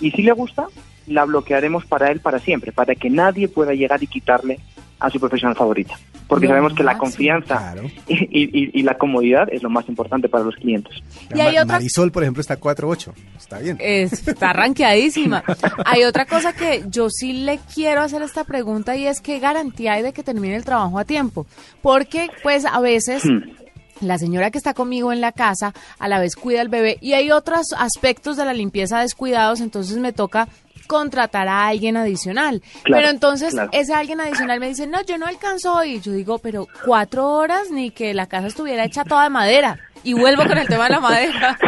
Y 0.00 0.12
si 0.12 0.22
le 0.22 0.32
gusta, 0.32 0.66
la 1.06 1.24
bloquearemos 1.24 1.86
para 1.86 2.10
él 2.10 2.20
para 2.20 2.38
siempre, 2.38 2.72
para 2.72 2.94
que 2.94 3.10
nadie 3.10 3.48
pueda 3.48 3.74
llegar 3.74 4.02
y 4.02 4.06
quitarle 4.06 4.60
a 4.98 5.10
su 5.10 5.20
profesional 5.20 5.56
favorita. 5.56 5.98
Porque 6.26 6.48
sabemos 6.48 6.74
que 6.74 6.82
la 6.82 6.98
confianza 6.98 7.74
y, 8.08 8.82
la 8.82 8.98
comodidad 8.98 9.48
es 9.52 9.62
lo 9.62 9.70
más 9.70 9.88
importante 9.88 10.28
para 10.28 10.44
los 10.44 10.56
clientes. 10.56 10.96
Y 11.34 11.40
hay 11.40 11.58
otra... 11.58 11.76
Marisol, 11.76 12.10
por 12.10 12.24
ejemplo, 12.24 12.40
está 12.40 12.58
4.8. 12.58 13.12
Está 13.36 13.58
bien. 13.58 13.78
está 13.80 14.52
ranqueadísima. 14.52 15.44
hay 15.84 16.04
otra 16.04 16.26
cosa 16.26 16.52
que 16.52 16.84
yo 16.88 17.08
sí 17.10 17.32
le 17.32 17.60
quiero 17.72 18.00
hacer 18.00 18.22
esta 18.22 18.44
pregunta 18.44 18.96
y 18.96 19.06
es 19.06 19.20
qué 19.20 19.38
garantía 19.38 19.94
hay 19.94 20.02
de 20.02 20.12
que 20.12 20.24
termine 20.24 20.56
el 20.56 20.64
trabajo 20.64 20.98
a 20.98 21.04
tiempo. 21.04 21.46
Porque, 21.82 22.28
pues, 22.42 22.64
a 22.64 22.80
veces... 22.80 23.24
Hmm. 23.24 23.52
la 24.00 24.18
señora 24.18 24.50
que 24.50 24.58
está 24.58 24.74
conmigo 24.74 25.10
en 25.10 25.22
la 25.22 25.32
casa 25.32 25.72
a 25.98 26.08
la 26.08 26.18
vez 26.18 26.36
cuida 26.36 26.60
al 26.60 26.68
bebé 26.68 26.98
y 27.00 27.14
hay 27.14 27.30
otros 27.30 27.68
aspectos 27.78 28.36
de 28.36 28.44
la 28.44 28.52
limpieza 28.52 29.00
descuidados, 29.00 29.62
entonces 29.62 29.96
me 29.96 30.12
toca 30.12 30.48
contratar 30.86 31.48
a 31.48 31.66
alguien 31.66 31.96
adicional. 31.96 32.62
pero 32.84 33.08
entonces 33.08 33.56
ese 33.72 33.94
alguien 33.94 34.20
adicional 34.20 34.60
me 34.60 34.68
dice, 34.68 34.86
no, 34.86 35.02
yo 35.02 35.18
no 35.18 35.26
alcanzo 35.26 35.74
hoy. 35.74 36.00
Yo 36.00 36.12
digo, 36.12 36.38
pero 36.38 36.66
cuatro 36.84 37.28
horas 37.28 37.70
ni 37.70 37.90
que 37.90 38.14
la 38.14 38.26
casa 38.26 38.46
estuviera 38.46 38.84
hecha 38.84 39.04
toda 39.04 39.24
de 39.24 39.30
madera. 39.30 39.78
Y 40.02 40.14
vuelvo 40.14 40.44
con 40.46 40.58
el 40.58 40.68
tema 40.68 40.84
de 40.84 40.90
la 40.90 41.00
madera. 41.00 41.58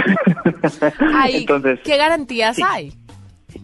entonces, 1.33 1.81
¿Qué 1.85 1.97
garantías 1.97 2.59
hay? 2.63 2.93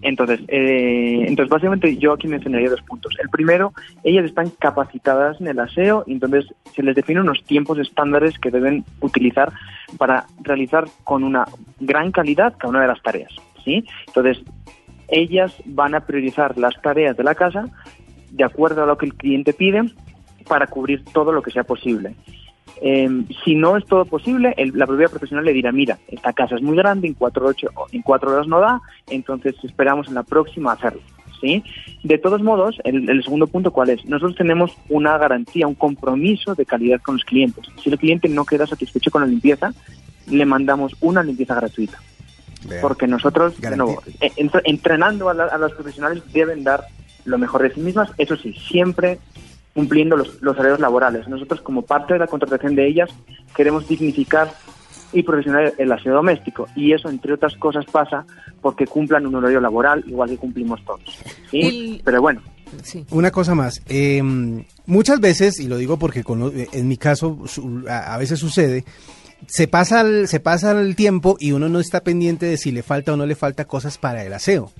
Entonces, 0.03 0.41
eh, 0.49 1.25
entonces, 1.27 1.51
básicamente 1.51 1.97
yo 1.97 2.13
aquí 2.13 2.29
mencionaría 2.29 2.71
dos 2.71 2.83
puntos. 2.83 3.15
El 3.23 3.29
primero, 3.29 3.73
ellas 4.03 4.25
están 4.25 4.51
capacitadas 4.51 5.41
en 5.41 5.49
el 5.49 5.59
aseo 5.59 6.05
y 6.07 6.13
entonces 6.13 6.47
se 6.75 6.83
les 6.83 6.95
define 6.95 7.21
unos 7.21 7.43
tiempos 7.45 7.79
estándares 7.79 8.39
que 8.39 8.51
deben 8.51 8.85
utilizar 9.01 9.53
para 9.99 10.27
realizar 10.43 10.85
con 11.05 11.25
una 11.25 11.47
gran 11.81 12.13
calidad 12.13 12.55
cada 12.59 12.71
una 12.71 12.83
de 12.83 12.89
las 12.89 13.03
tareas. 13.03 13.33
¿sí? 13.65 13.85
Entonces, 14.07 14.43
ellas 15.09 15.55
van 15.65 15.95
a 15.95 16.07
priorizar 16.07 16.57
las 16.59 16.81
tareas 16.81 17.17
de 17.17 17.25
la 17.25 17.35
casa 17.35 17.67
de 18.31 18.45
acuerdo 18.45 18.83
a 18.83 18.87
lo 18.87 18.99
que 18.99 19.07
el 19.07 19.15
cliente 19.15 19.53
pide 19.53 19.83
para 20.49 20.67
cubrir 20.67 21.05
todo 21.13 21.33
lo 21.33 21.43
que 21.43 21.51
sea 21.51 21.65
posible. 21.65 22.15
Em, 22.81 23.27
si 23.45 23.55
no 23.55 23.77
es 23.77 23.87
todo 23.87 24.05
posible, 24.05 24.55
la 24.75 24.87
propia 24.87 25.09
profesional 25.09 25.45
le 25.45 25.53
dirá, 25.53 25.71
mira, 25.71 25.99
esta 26.09 26.33
casa 26.33 26.57
es 26.57 26.63
muy 26.63 26.77
grande, 26.77 27.07
en 27.07 27.15
cuatro, 27.15 27.47
ocho, 27.47 27.69
en 27.93 28.03
cuatro 28.03 28.33
horas 28.33 28.49
no 28.49 28.61
da, 28.61 28.81
entonces 29.09 29.55
esperamos 29.63 30.09
en 30.09 30.15
la 30.15 30.25
próxima 30.25 30.73
hacerlo. 30.73 31.01
¿sí? 31.41 31.63
De 32.03 32.19
todos 32.19 32.43
modos, 32.43 32.79
el, 32.85 33.09
el, 33.09 33.23
segundo 33.23 33.47
punto, 33.47 33.71
¿cuál 33.71 33.91
es? 33.91 34.05
Nosotros 34.05 34.37
tenemos 34.37 34.77
una 34.89 35.17
garantía, 35.19 35.69
un 35.69 35.75
compromiso 35.75 36.55
de 36.55 36.67
calidad 36.67 37.01
con 37.01 37.17
los 37.17 37.25
clientes. 37.25 37.65
Si 37.83 37.91
el 37.91 37.99
cliente 37.99 38.29
no 38.29 38.45
queda 38.45 38.67
satisfecho 38.67 39.11
con 39.11 39.23
la 39.23 39.29
limpieza, 39.29 39.73
le 40.27 40.45
mandamos 40.45 40.97
una 41.01 41.23
limpieza 41.23 41.55
gratuita. 41.55 41.99
Porque 42.81 43.07
nosotros, 43.07 43.55
eh, 44.21 44.33
entrenando 44.65 45.29
a, 45.29 45.33
a 45.33 45.59
los 45.59 45.73
profesionales, 45.73 46.23
deben 46.33 46.65
dar 46.65 46.87
lo 47.25 47.39
mejor 47.39 47.63
de 47.63 47.75
sí 47.75 47.81
mismas, 47.81 48.11
eso 48.19 48.37
sí, 48.37 48.53
siempre 48.53 49.19
cumpliendo 49.75 50.17
los, 50.17 50.41
los 50.41 50.57
horarios 50.57 50.81
laborales. 50.81 51.27
Nosotros, 51.29 51.61
como 51.61 51.83
parte 51.83 52.15
de 52.15 52.21
la 52.21 52.27
contratación 52.27 52.75
de 52.75 52.87
ellas, 52.87 53.11
queremos 53.57 53.89
dignificar 53.89 54.53
y 55.13 55.23
profesional 55.23 55.73
el 55.79 55.93
aseo 55.93 56.15
doméstico. 56.15 56.69
Y 56.75 56.93
eso, 56.93 57.09
entre 57.09 57.35
otras 57.35 57.55
cosas, 57.57 57.85
pasa 57.87 58.25
porque 58.61 58.87
cumplan 58.87 59.27
un 59.27 59.35
horario 59.37 59.61
laboral, 59.61 60.05
igual 60.07 60.31
que 60.31 60.37
cumplimos 60.37 60.85
todos. 60.85 61.03
¿sí? 61.51 62.01
Pero 62.05 62.21
bueno. 62.21 62.41
Una 63.11 63.31
cosa 63.31 63.55
más. 63.55 63.83
Em, 63.89 64.65
muchas 64.87 65.21
veces, 65.21 65.61
y 65.61 65.69
lo 65.69 65.77
digo 65.77 65.99
porque 65.99 66.25
en 66.73 66.89
mi 66.89 66.97
caso 66.97 67.39
a, 67.89 68.17
veces 68.19 68.39
sucede, 68.39 68.85
se 69.49 69.69
pasa, 69.69 70.01
el, 70.03 70.29
se 70.29 70.41
pasa 70.41 70.73
el 70.73 70.97
tiempo 70.97 71.37
y 71.39 71.53
uno 71.53 71.69
no 71.69 71.81
está 71.81 72.03
pendiente 72.03 72.47
de 72.47 72.57
si 72.57 72.73
le 72.73 72.83
falta 72.83 73.13
o 73.13 73.17
no 73.17 73.27
le 73.27 73.35
falta 73.35 73.65
cosas 73.65 73.99
para 73.99 74.25
el 74.25 74.33
aseo. 74.33 74.71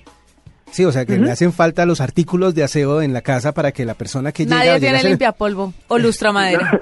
Sí, 0.71 0.83
o 0.83 0.91
sea 0.91 1.05
que 1.05 1.17
le 1.17 1.31
hacen 1.31 1.53
falta 1.53 1.85
los 1.85 2.01
artículos 2.01 2.53
de 2.53 2.63
aseo 2.63 3.01
en 3.01 3.13
la 3.13 3.21
casa 3.21 3.53
para 3.53 3.71
que 3.71 3.85
la 3.85 3.93
persona 3.93 4.31
que 4.31 4.43
llega... 4.43 4.57
Nadie 4.57 4.79
tiene 4.79 5.03
limpia 5.03 5.31
polvo 5.31 5.73
o 5.87 5.97
lustra 5.97 6.31
madera. 6.31 6.81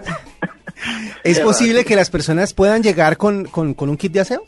¿Es 1.24 1.40
posible 1.40 1.86
que 1.86 1.96
las 1.96 2.10
personas 2.10 2.54
puedan 2.54 2.82
llegar 2.82 3.18
con, 3.18 3.48
un 3.56 3.98
kit 3.98 4.12
de 4.12 4.20
aseo? 4.22 4.44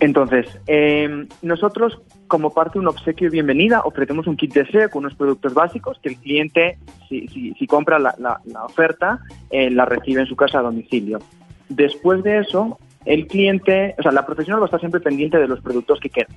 Entonces, 0.00 0.46
eh, 0.66 1.26
nosotros 1.42 2.00
como 2.26 2.52
parte 2.52 2.74
de 2.74 2.80
un 2.80 2.88
obsequio 2.88 3.28
de 3.28 3.32
bienvenida 3.32 3.82
ofrecemos 3.84 4.26
un 4.26 4.36
kit 4.36 4.52
de 4.52 4.62
aseo 4.62 4.90
con 4.90 5.04
unos 5.04 5.16
productos 5.16 5.54
básicos 5.54 5.98
que 6.02 6.10
el 6.10 6.16
cliente, 6.16 6.78
si, 7.08 7.28
si, 7.28 7.66
compra 7.66 7.98
la, 7.98 8.14
la, 8.18 8.64
oferta, 8.64 9.20
eh, 9.50 9.70
la 9.70 9.84
recibe 9.84 10.22
en 10.22 10.26
su 10.26 10.36
casa 10.36 10.58
a 10.58 10.62
domicilio. 10.62 11.20
Después 11.68 12.22
de 12.22 12.38
eso, 12.38 12.78
el 13.04 13.26
cliente, 13.26 13.94
o 13.98 14.02
sea, 14.02 14.12
la 14.12 14.26
profesional 14.26 14.60
va 14.60 14.64
a 14.64 14.66
estar 14.66 14.80
siempre 14.80 15.00
pendiente 15.00 15.38
de 15.38 15.48
los 15.48 15.60
productos 15.60 16.00
que 16.00 16.10
quedan 16.10 16.34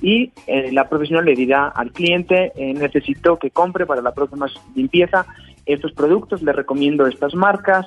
y 0.00 0.30
eh, 0.46 0.70
la 0.72 0.88
profesional 0.88 1.24
le 1.24 1.34
dirá 1.34 1.68
al 1.68 1.92
cliente, 1.92 2.52
eh, 2.56 2.72
necesito 2.74 3.36
que 3.38 3.50
compre 3.50 3.86
para 3.86 4.02
la 4.02 4.12
próxima 4.12 4.46
limpieza 4.74 5.26
estos 5.66 5.92
productos, 5.92 6.42
le 6.42 6.52
recomiendo 6.52 7.06
estas 7.06 7.34
marcas, 7.34 7.86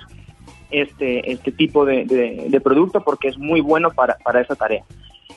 este, 0.69 1.31
este 1.31 1.51
tipo 1.51 1.85
de, 1.85 2.61
producto 2.63 3.01
porque 3.01 3.29
es 3.29 3.37
muy 3.37 3.61
bueno 3.61 3.91
para, 3.91 4.17
para 4.17 4.41
esa 4.41 4.55
tarea. 4.55 4.83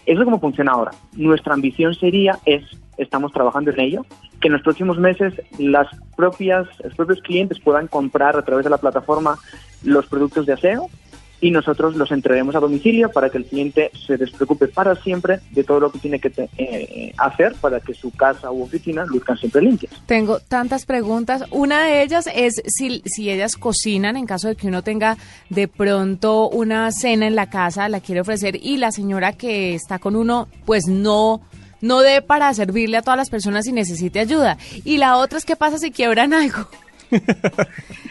Eso 0.04 0.20
es 0.20 0.24
como 0.24 0.40
funciona 0.40 0.72
ahora. 0.72 0.90
Nuestra 1.14 1.54
ambición 1.54 1.94
sería, 1.94 2.38
es, 2.44 2.62
estamos 2.98 3.32
trabajando 3.32 3.70
en 3.70 3.80
ello, 3.80 4.06
que 4.40 4.48
en 4.48 4.52
los 4.52 4.62
próximos 4.62 4.98
meses 4.98 5.32
las 5.58 5.86
propias, 6.16 6.66
los 6.82 6.94
propios 6.94 7.22
clientes 7.22 7.58
puedan 7.60 7.86
comprar 7.86 8.36
a 8.36 8.44
través 8.44 8.64
de 8.64 8.70
la 8.70 8.78
plataforma 8.78 9.38
los 9.82 10.06
productos 10.06 10.44
de 10.44 10.52
aseo 10.52 10.88
y 11.44 11.50
nosotros 11.50 11.94
los 11.94 12.10
entreguemos 12.10 12.56
a 12.56 12.60
domicilio 12.60 13.10
para 13.10 13.28
que 13.28 13.36
el 13.36 13.44
cliente 13.44 13.90
se 14.06 14.16
despreocupe 14.16 14.66
para 14.66 14.94
siempre 14.94 15.40
de 15.50 15.62
todo 15.62 15.78
lo 15.78 15.92
que 15.92 15.98
tiene 15.98 16.18
que 16.18 16.32
eh, 16.56 17.12
hacer 17.18 17.54
para 17.60 17.80
que 17.80 17.92
su 17.92 18.10
casa 18.12 18.50
u 18.50 18.62
oficina 18.62 19.04
luzcan 19.04 19.36
siempre 19.36 19.60
limpias. 19.60 19.92
Tengo 20.06 20.38
tantas 20.40 20.86
preguntas. 20.86 21.44
Una 21.50 21.84
de 21.84 22.02
ellas 22.02 22.30
es 22.34 22.62
si, 22.66 23.02
si 23.04 23.28
ellas 23.28 23.56
cocinan 23.56 24.16
en 24.16 24.24
caso 24.24 24.48
de 24.48 24.56
que 24.56 24.68
uno 24.68 24.80
tenga 24.80 25.18
de 25.50 25.68
pronto 25.68 26.48
una 26.48 26.90
cena 26.92 27.26
en 27.26 27.36
la 27.36 27.50
casa, 27.50 27.90
la 27.90 28.00
quiere 28.00 28.22
ofrecer 28.22 28.56
y 28.56 28.78
la 28.78 28.90
señora 28.90 29.34
que 29.34 29.74
está 29.74 29.98
con 29.98 30.16
uno 30.16 30.48
pues 30.64 30.86
no 30.88 31.42
no 31.82 32.00
dé 32.00 32.22
para 32.22 32.54
servirle 32.54 32.96
a 32.96 33.02
todas 33.02 33.18
las 33.18 33.28
personas 33.28 33.66
y 33.66 33.72
necesite 33.72 34.18
ayuda. 34.18 34.56
Y 34.82 34.96
la 34.96 35.18
otra 35.18 35.36
es 35.36 35.44
qué 35.44 35.56
pasa 35.56 35.76
si 35.76 35.90
quiebran 35.90 36.32
algo 36.32 36.66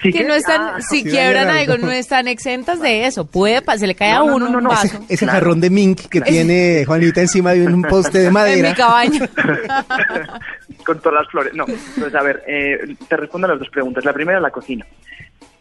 que 0.02 0.24
no 0.24 0.34
están, 0.34 0.62
ah, 0.62 0.78
si 0.82 1.04
quiebran 1.04 1.50
algo, 1.50 1.78
no 1.78 1.92
están 1.92 2.28
exentas 2.28 2.80
de 2.80 3.06
eso. 3.06 3.26
Puede, 3.26 3.62
se 3.78 3.88
le 3.88 3.96
cae 3.96 4.12
a 4.12 4.24
uno 4.24 4.48
un 4.48 4.64
vaso. 4.64 5.00
Ese, 5.10 5.26
jarrón 5.26 5.62
de 5.62 5.70
mink 5.70 6.02
que 6.10 6.22
tiene 6.22 6.84
Juanita 6.86 7.22
encima 7.22 7.52
de 7.52 7.66
un 7.66 7.82
poste 7.84 8.20
de 8.20 8.32
madera. 8.32 8.54
En 8.64 8.70
mi 8.70 8.76
cabaña. 8.76 9.30
Con 10.86 11.00
todas 11.00 11.22
las 11.22 11.32
flores. 11.32 11.54
No, 11.54 11.66
pues 11.66 12.14
a 12.14 12.22
ver, 12.22 12.44
eh, 12.48 12.96
te 13.08 13.18
respondo 13.18 13.48
a 13.48 13.52
las 13.52 13.60
dos 13.60 13.70
preguntas. 13.70 14.06
La 14.06 14.14
primera, 14.14 14.40
la 14.40 14.52
cocina. 14.52 14.86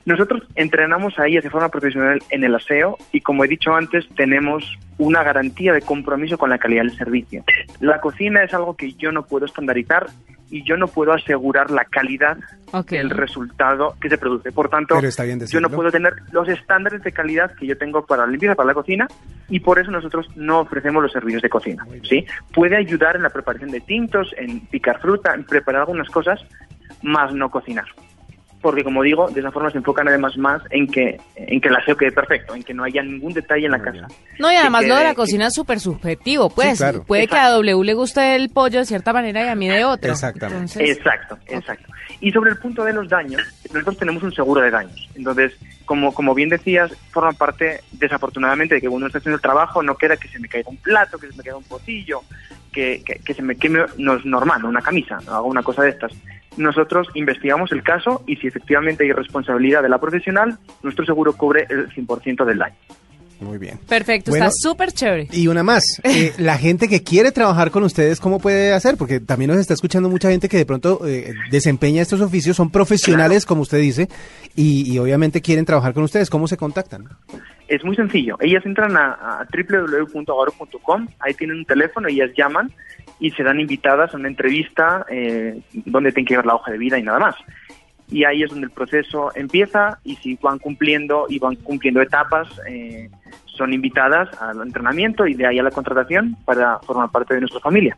Nosotros 0.05 0.43
entrenamos 0.57 1.19
ahí 1.19 1.39
de 1.39 1.51
forma 1.51 1.69
profesional 1.69 2.21
en 2.31 2.43
el 2.43 2.55
aseo 2.55 2.99
y 3.13 3.21
como 3.21 3.45
he 3.45 3.49
dicho 3.49 3.73
antes 3.73 4.05
tenemos 4.17 4.65
una 4.99 5.23
garantía 5.23 5.73
de 5.73 5.81
compromiso 5.81 6.37
con 6.37 6.51
la 6.51 6.59
calidad 6.59 6.83
del 6.83 6.97
servicio. 6.97 7.45
La 7.81 8.01
cocina 8.01 8.43
es 8.43 8.53
algo 8.53 8.77
que 8.77 8.93
yo 8.95 9.13
no 9.13 9.25
puedo 9.25 9.47
estandarizar 9.47 10.09
y 10.53 10.63
yo 10.65 10.77
no 10.77 10.87
puedo 10.87 11.15
asegurar 11.15 11.71
la 11.71 11.87
calidad 11.87 12.37
del 12.91 13.09
resultado 13.09 13.97
que 13.99 14.11
se 14.11 14.19
produce. 14.19 14.53
Por 14.53 14.69
tanto, 14.69 15.01
yo 15.01 15.61
no 15.61 15.71
puedo 15.71 15.91
tener 15.91 16.13
los 16.31 16.47
estándares 16.47 17.03
de 17.03 17.11
calidad 17.11 17.55
que 17.55 17.67
yo 17.67 17.77
tengo 17.79 18.05
para 18.05 18.27
la 18.27 18.31
limpieza, 18.31 18.55
para 18.55 18.67
la 18.67 18.75
cocina, 18.75 19.09
y 19.49 19.61
por 19.61 19.79
eso 19.79 19.91
nosotros 19.91 20.29
no 20.37 20.61
ofrecemos 20.61 21.03
los 21.03 21.11
servicios 21.11 21.41
de 21.41 21.49
cocina. 21.49 21.87
¿sí? 22.03 22.27
Puede 22.53 22.77
ayudar 22.77 23.17
en 23.17 23.23
la 23.23 23.31
preparación 23.31 23.71
de 23.71 23.81
tintos, 23.81 24.35
en 24.37 24.61
picar 24.67 25.01
fruta, 25.01 25.35
en 25.35 25.45
preparar 25.45 25.81
algunas 25.81 26.11
cosas, 26.11 26.39
más 27.03 27.33
no 27.33 27.51
cocinar 27.51 27.87
porque 28.63 28.85
como 28.85 29.03
digo, 29.03 29.29
de 29.29 29.41
esa 29.41 29.51
forma 29.51 29.71
se 29.71 29.79
enfocan 29.79 30.09
además 30.09 30.39
más 30.39 30.63
en 30.71 30.87
que, 30.87 31.21
en 31.37 31.61
que 31.61 31.69
el 31.69 31.77
aseo 31.77 31.97
quede 31.97 32.13
perfecto, 32.13 32.55
en 32.55 32.63
que 32.63 32.73
no 32.73 32.85
haya 32.85 33.03
ningún 33.03 33.33
detalle 33.33 33.67
en 33.67 33.73
la 33.73 33.83
casa. 33.83 34.07
No, 34.39 34.51
y 34.51 34.55
además 34.55 34.87
lo 34.87 34.97
de 34.97 35.05
la 35.05 35.15
cocina 35.15 35.49
es 35.49 35.55
súper 35.55 35.81
subjetivo, 35.81 36.49
pues 36.49 36.83
puede 37.07 37.27
que 37.27 37.37
a 37.37 37.51
W 37.51 37.85
le 37.85 37.95
guste 37.95 38.37
el 38.37 38.51
pollo 38.51 38.79
de 38.79 38.87
cierta 38.87 39.13
manera 39.13 39.45
y 39.45 39.49
a 39.49 39.55
mí 39.55 39.69
de 39.69 39.85
otra. 39.85 40.13
Exactamente. 40.13 40.91
Exacto, 40.91 41.37
exacto. 41.49 41.93
Y 42.21 42.31
sobre 42.31 42.53
el 42.53 42.59
punto 42.59 42.85
de 42.85 42.93
los 42.93 43.09
daños, 43.09 43.43
nosotros 43.73 43.99
tenemos 43.99 44.23
un 44.23 44.33
seguro 44.33 44.61
de 44.61 44.71
daños. 44.71 45.09
Entonces, 45.15 45.53
como, 45.85 46.13
como 46.15 46.35
bien 46.35 46.49
decías, 46.49 46.93
forma 47.11 47.33
parte, 47.33 47.81
desafortunadamente, 47.93 48.77
de 48.77 48.81
que 48.81 48.89
uno 48.89 49.07
está 49.07 49.19
haciendo 49.19 49.37
el 49.37 49.43
trabajo 49.43 49.83
no 49.83 49.97
queda 49.97 50.17
que 50.17 50.29
se 50.29 50.39
me 50.39 50.49
caiga 50.49 50.71
un 50.71 50.77
plato, 50.77 51.19
que 51.19 51.29
se 51.29 51.37
me 51.37 51.43
caiga 51.43 51.57
un 51.57 51.65
pocillo, 51.65 52.23
que, 52.73 53.03
que, 53.05 53.35
se 53.35 53.43
me 53.43 53.57
queme, 53.57 53.85
no 53.99 54.17
es 54.17 54.25
normal, 54.25 54.65
una 54.65 54.81
camisa, 54.81 55.19
no 55.27 55.35
hago 55.35 55.49
una 55.49 55.63
cosa 55.63 55.83
de 55.83 55.91
estas 55.91 56.13
nosotros 56.57 57.09
investigamos 57.15 57.73
el 57.73 57.83
caso 57.83 58.23
y 58.27 58.37
si 58.37 58.47
efectivamente 58.47 59.05
hay 59.05 59.13
responsabilidad 59.13 59.83
de 59.83 59.89
la 59.89 59.99
profesional, 59.99 60.59
nuestro 60.83 61.05
seguro 61.05 61.33
cubre 61.33 61.67
el 61.69 61.89
100% 61.91 62.45
del 62.45 62.59
daño. 62.59 62.77
Muy 63.43 63.59
bien. 63.59 63.79
Perfecto, 63.89 64.33
está 64.33 64.51
súper 64.51 64.93
chévere. 64.93 65.29
Y 65.33 65.49
una 65.49 65.63
más, 65.63 65.85
eh, 66.05 66.33
la 66.39 66.57
gente 66.59 66.89
que 66.89 67.03
quiere 67.03 67.33
trabajar 67.33 67.71
con 67.71 67.83
ustedes, 67.83 68.21
¿cómo 68.21 68.39
puede 68.39 68.73
hacer? 68.73 68.97
Porque 68.97 69.21
también 69.21 69.51
nos 69.51 69.61
está 69.61 69.75
escuchando 69.75 70.09
mucha 70.09 70.31
gente 70.31 70.49
que 70.49 70.57
de 70.57 70.67
pronto 70.67 71.07
eh, 71.07 71.35
desempeña 71.51 72.03
estos 72.03 72.21
oficios, 72.21 72.57
son 72.57 72.71
profesionales, 72.71 73.47
como 73.47 73.63
usted 73.63 73.79
dice, 73.79 74.09
y, 74.55 74.99
obviamente 74.99 75.41
quieren 75.41 75.65
trabajar 75.65 75.95
con 75.95 76.05
ustedes. 76.05 76.31
¿Cómo 76.31 76.47
se 76.47 76.57
contactan? 76.57 77.09
Es 77.69 77.85
muy 77.85 77.97
sencillo. 77.97 78.37
Ellas 78.41 78.65
entran 78.67 78.97
a, 78.97 79.13
a 79.13 79.47
www.agoro.com, 79.53 81.09
ahí 81.21 81.35
tienen 81.35 81.59
un 81.59 81.65
teléfono, 81.65 82.09
ellas 82.09 82.31
llaman 82.37 82.71
y 83.19 83.31
serán 83.31 83.61
invitadas 83.61 84.13
a 84.13 84.17
una 84.17 84.29
entrevista 84.29 85.07
eh, 85.09 85.61
donde 85.73 86.11
tienen 86.11 86.27
que 86.27 86.37
ver 86.37 86.45
la 86.45 86.57
hoja 86.57 86.73
de 86.73 86.79
vida 86.79 86.99
y 86.99 87.03
nada 87.03 87.21
más. 87.21 87.37
Y 88.13 88.25
ahí 88.25 88.43
es 88.43 88.51
donde 88.51 88.67
el 88.67 88.71
proceso 88.71 89.31
empieza 89.35 89.99
y 90.05 90.17
si 90.17 90.39
van 90.41 90.59
cumpliendo 90.59 91.27
y 91.29 91.39
van 91.39 91.57
cumpliendo 91.57 92.03
etapas, 92.03 92.49
eh, 92.69 93.09
son 93.47 93.73
invitadas 93.73 94.29
al 94.41 94.61
entrenamiento 94.61 95.27
y 95.27 95.35
de 95.35 95.47
ahí 95.47 95.59
a 95.59 95.63
la 95.63 95.71
contratación 95.71 96.37
para 96.45 96.79
formar 96.81 97.11
parte 97.11 97.35
de 97.35 97.41
nuestra 97.41 97.61
familia. 97.61 97.97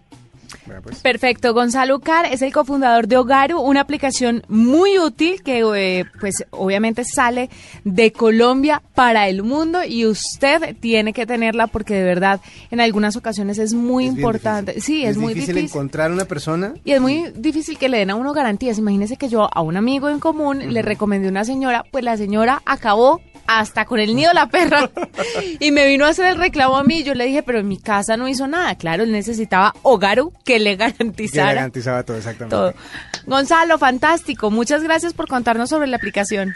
Pues. 0.82 1.00
Perfecto. 1.00 1.52
Gonzalo 1.52 2.00
Car 2.00 2.26
es 2.26 2.42
el 2.42 2.52
cofundador 2.52 3.06
de 3.06 3.16
Hogaru, 3.16 3.60
una 3.60 3.80
aplicación 3.80 4.42
muy 4.48 4.98
útil 4.98 5.42
que 5.42 5.62
eh, 5.76 6.04
pues 6.20 6.44
obviamente 6.50 7.04
sale 7.04 7.50
de 7.84 8.12
Colombia 8.12 8.82
para 8.94 9.28
el 9.28 9.42
mundo 9.42 9.80
y 9.86 10.06
usted 10.06 10.74
tiene 10.80 11.12
que 11.12 11.26
tenerla 11.26 11.66
porque 11.66 11.94
de 11.94 12.04
verdad 12.04 12.40
en 12.70 12.80
algunas 12.80 13.16
ocasiones 13.16 13.58
es 13.58 13.74
muy 13.74 14.06
importante. 14.06 14.80
Sí, 14.80 15.04
es, 15.04 15.16
muy 15.16 15.34
difícil 15.34 15.58
encontrar 15.58 16.10
una 16.10 16.24
persona. 16.24 16.74
Y 16.84 16.92
es 16.92 17.00
muy 17.00 17.30
difícil 17.36 17.78
que 17.78 17.88
le 17.88 17.98
den 17.98 18.10
a 18.10 18.14
uno 18.14 18.32
garantías. 18.32 18.78
Imagínese 18.78 19.16
que 19.16 19.28
yo 19.28 19.48
a 19.52 19.60
un 19.60 19.76
amigo 19.76 20.08
en 20.08 20.20
común 20.20 20.72
le 20.72 20.82
recomendé 20.82 21.28
una 21.28 21.44
señora, 21.44 21.84
pues 21.90 22.04
la 22.04 22.16
señora 22.16 22.62
acabó 22.64 23.20
hasta 23.46 23.84
con 23.84 24.00
el 24.00 24.14
nido 24.14 24.32
la 24.32 24.48
perra 24.48 24.90
y 25.60 25.70
me 25.70 25.86
vino 25.86 26.04
a 26.04 26.08
hacer 26.08 26.26
el 26.26 26.38
reclamo 26.38 26.76
a 26.76 26.84
mí. 26.84 27.02
Yo 27.02 27.14
le 27.14 27.26
dije, 27.26 27.42
pero 27.42 27.58
en 27.58 27.68
mi 27.68 27.78
casa 27.78 28.16
no 28.16 28.28
hizo 28.28 28.46
nada. 28.46 28.74
Claro, 28.76 29.02
él 29.02 29.12
necesitaba 29.12 29.74
Hogaru 29.82 30.32
que 30.44 30.58
le 30.58 30.76
garantizara. 30.76 31.48
Que 31.48 31.54
le 31.54 31.54
garantizaba 31.56 32.02
todo, 32.02 32.16
exactamente. 32.16 32.78
Gonzalo, 33.26 33.78
fantástico. 33.78 34.50
Muchas 34.50 34.82
gracias 34.82 35.14
por 35.14 35.28
contarnos 35.28 35.70
sobre 35.70 35.86
la 35.86 35.96
aplicación. 35.96 36.54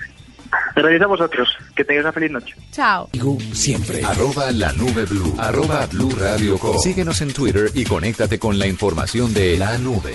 Gracias 0.75 1.03
a 1.03 1.07
vosotros. 1.07 1.49
Que 1.77 1.85
tengáis 1.85 2.05
una 2.05 2.13
feliz 2.13 2.31
noche. 2.31 2.55
Chao. 2.71 3.09
Siempre. 3.53 4.03
Arroba 4.05 4.51
la 4.53 4.73
nube 4.73 5.05
blue. 5.05 5.35
Arroba 5.39 5.87
blue 5.87 6.11
radio 6.19 6.59
Síguenos 6.83 7.21
en 7.21 7.33
Twitter 7.33 7.71
y 7.75 7.85
conéctate 7.85 8.39
con 8.39 8.59
la 8.59 8.67
información 8.67 9.35
de 9.35 9.59
la 9.59 9.77
nube. 9.79 10.15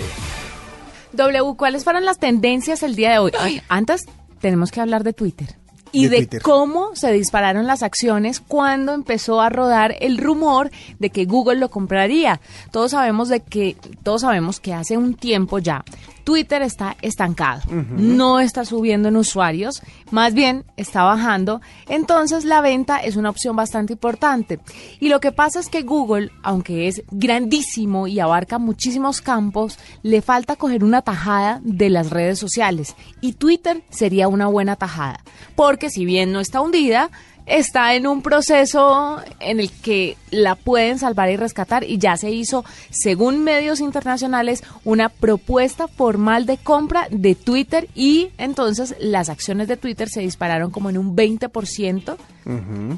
W, 1.12 1.54
¿cuáles 1.56 1.84
fueron 1.84 2.04
las 2.04 2.18
tendencias 2.18 2.82
el 2.82 2.96
día 2.96 3.12
de 3.12 3.18
hoy? 3.18 3.32
antes 3.68 4.02
tenemos 4.40 4.70
que 4.70 4.80
hablar 4.80 5.04
de 5.04 5.12
Twitter. 5.12 5.48
Y 5.94 6.08
de, 6.08 6.40
cómo 6.40 6.90
se 6.94 7.12
dispararon 7.12 7.66
las 7.66 7.82
acciones 7.82 8.40
cuando 8.40 8.92
empezó 8.92 9.40
a 9.40 9.48
rodar 9.48 9.96
el 10.00 10.18
rumor 10.18 10.70
de 10.98 11.10
que 11.10 11.24
Google 11.24 11.56
lo 11.56 11.70
compraría. 11.70 12.40
Todos 12.70 12.90
sabemos 12.90 13.28
de 13.28 13.40
que 13.40 13.76
todos 14.02 14.22
sabemos 14.22 14.60
que 14.60 14.74
hace 14.74 14.96
un 14.96 15.14
tiempo 15.14 15.58
ya 15.58 15.84
Twitter 16.24 16.62
está 16.62 16.96
estancado, 17.02 17.62
no 17.70 18.40
está 18.40 18.64
subiendo 18.64 19.08
en 19.08 19.16
usuarios, 19.16 19.82
más 20.10 20.32
bien 20.32 20.64
está 20.76 21.02
bajando, 21.04 21.60
entonces 21.86 22.46
la 22.46 22.62
venta 22.62 22.98
es 22.98 23.16
una 23.16 23.30
opción 23.30 23.54
bastante 23.54 23.92
importante. 23.92 24.58
Y 25.00 25.10
lo 25.10 25.20
que 25.20 25.32
pasa 25.32 25.60
es 25.60 25.68
que 25.68 25.82
Google, 25.82 26.30
aunque 26.42 26.88
es 26.88 27.02
grandísimo 27.10 28.06
y 28.06 28.20
abarca 28.20 28.58
muchísimos 28.58 29.20
campos, 29.20 29.78
le 30.02 30.22
falta 30.22 30.56
coger 30.56 30.82
una 30.82 31.02
tajada 31.02 31.60
de 31.62 31.90
las 31.90 32.10
redes 32.10 32.38
sociales. 32.38 32.96
Y 33.20 33.34
Twitter 33.34 33.84
sería 33.90 34.26
una 34.26 34.46
buena 34.46 34.76
tajada, 34.76 35.20
porque 35.54 35.83
si 35.90 36.04
bien 36.04 36.32
no 36.32 36.40
está 36.40 36.60
hundida, 36.60 37.10
está 37.46 37.94
en 37.94 38.06
un 38.06 38.22
proceso 38.22 39.18
en 39.40 39.60
el 39.60 39.70
que 39.70 40.16
la 40.30 40.54
pueden 40.54 40.98
salvar 40.98 41.30
y 41.30 41.36
rescatar 41.36 41.84
y 41.84 41.98
ya 41.98 42.16
se 42.16 42.30
hizo, 42.30 42.64
según 42.90 43.44
medios 43.44 43.80
internacionales, 43.80 44.62
una 44.84 45.08
propuesta 45.10 45.86
formal 45.86 46.46
de 46.46 46.56
compra 46.56 47.06
de 47.10 47.34
Twitter 47.34 47.88
y 47.94 48.30
entonces 48.38 48.96
las 48.98 49.28
acciones 49.28 49.68
de 49.68 49.76
Twitter 49.76 50.08
se 50.08 50.20
dispararon 50.20 50.70
como 50.70 50.88
en 50.90 50.98
un 50.98 51.14
20%. 51.14 52.16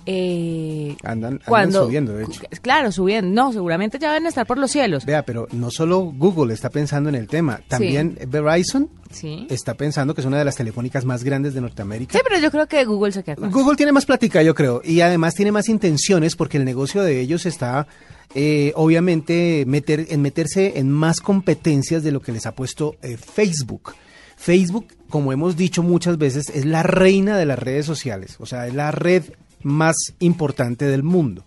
eh, 0.06 0.96
Andan, 1.02 1.34
andan 1.34 1.40
cuando, 1.46 1.84
subiendo, 1.84 2.12
de 2.12 2.24
hecho. 2.24 2.40
Claro, 2.62 2.92
subiendo. 2.92 3.34
No, 3.34 3.52
seguramente 3.52 3.98
ya 3.98 4.12
deben 4.12 4.26
estar 4.26 4.46
por 4.46 4.58
los 4.58 4.70
cielos. 4.70 5.04
Vea, 5.04 5.24
pero 5.24 5.48
no 5.52 5.70
solo 5.70 6.00
Google 6.00 6.54
está 6.54 6.70
pensando 6.70 7.08
en 7.08 7.16
el 7.16 7.26
tema, 7.26 7.60
también 7.68 8.18
Verizon 8.28 8.88
Sí. 9.16 9.46
está 9.50 9.74
pensando 9.74 10.14
que 10.14 10.20
es 10.20 10.26
una 10.26 10.38
de 10.38 10.44
las 10.44 10.56
telefónicas 10.56 11.04
más 11.04 11.24
grandes 11.24 11.54
de 11.54 11.60
Norteamérica. 11.60 12.16
Sí, 12.16 12.24
pero 12.26 12.40
yo 12.40 12.50
creo 12.50 12.66
que 12.66 12.84
Google 12.84 13.12
se 13.12 13.22
queda 13.24 13.36
con. 13.36 13.50
Google 13.50 13.76
tiene 13.76 13.92
más 13.92 14.06
plática, 14.06 14.42
yo 14.42 14.54
creo, 14.54 14.82
y 14.84 15.00
además 15.00 15.34
tiene 15.34 15.52
más 15.52 15.68
intenciones 15.68 16.36
porque 16.36 16.58
el 16.58 16.64
negocio 16.64 17.02
de 17.02 17.20
ellos 17.20 17.46
está, 17.46 17.86
eh, 18.34 18.72
obviamente, 18.76 19.64
meter, 19.66 20.06
en 20.10 20.22
meterse 20.22 20.78
en 20.78 20.90
más 20.90 21.20
competencias 21.20 22.02
de 22.02 22.12
lo 22.12 22.20
que 22.20 22.32
les 22.32 22.46
ha 22.46 22.54
puesto 22.54 22.96
eh, 23.02 23.16
Facebook. 23.16 23.94
Facebook, 24.36 24.86
como 25.08 25.32
hemos 25.32 25.56
dicho 25.56 25.82
muchas 25.82 26.18
veces, 26.18 26.50
es 26.50 26.66
la 26.66 26.82
reina 26.82 27.38
de 27.38 27.46
las 27.46 27.58
redes 27.58 27.86
sociales, 27.86 28.36
o 28.38 28.46
sea, 28.46 28.66
es 28.66 28.74
la 28.74 28.90
red 28.90 29.24
más 29.66 29.96
importante 30.20 30.84
del 30.84 31.02
mundo. 31.02 31.44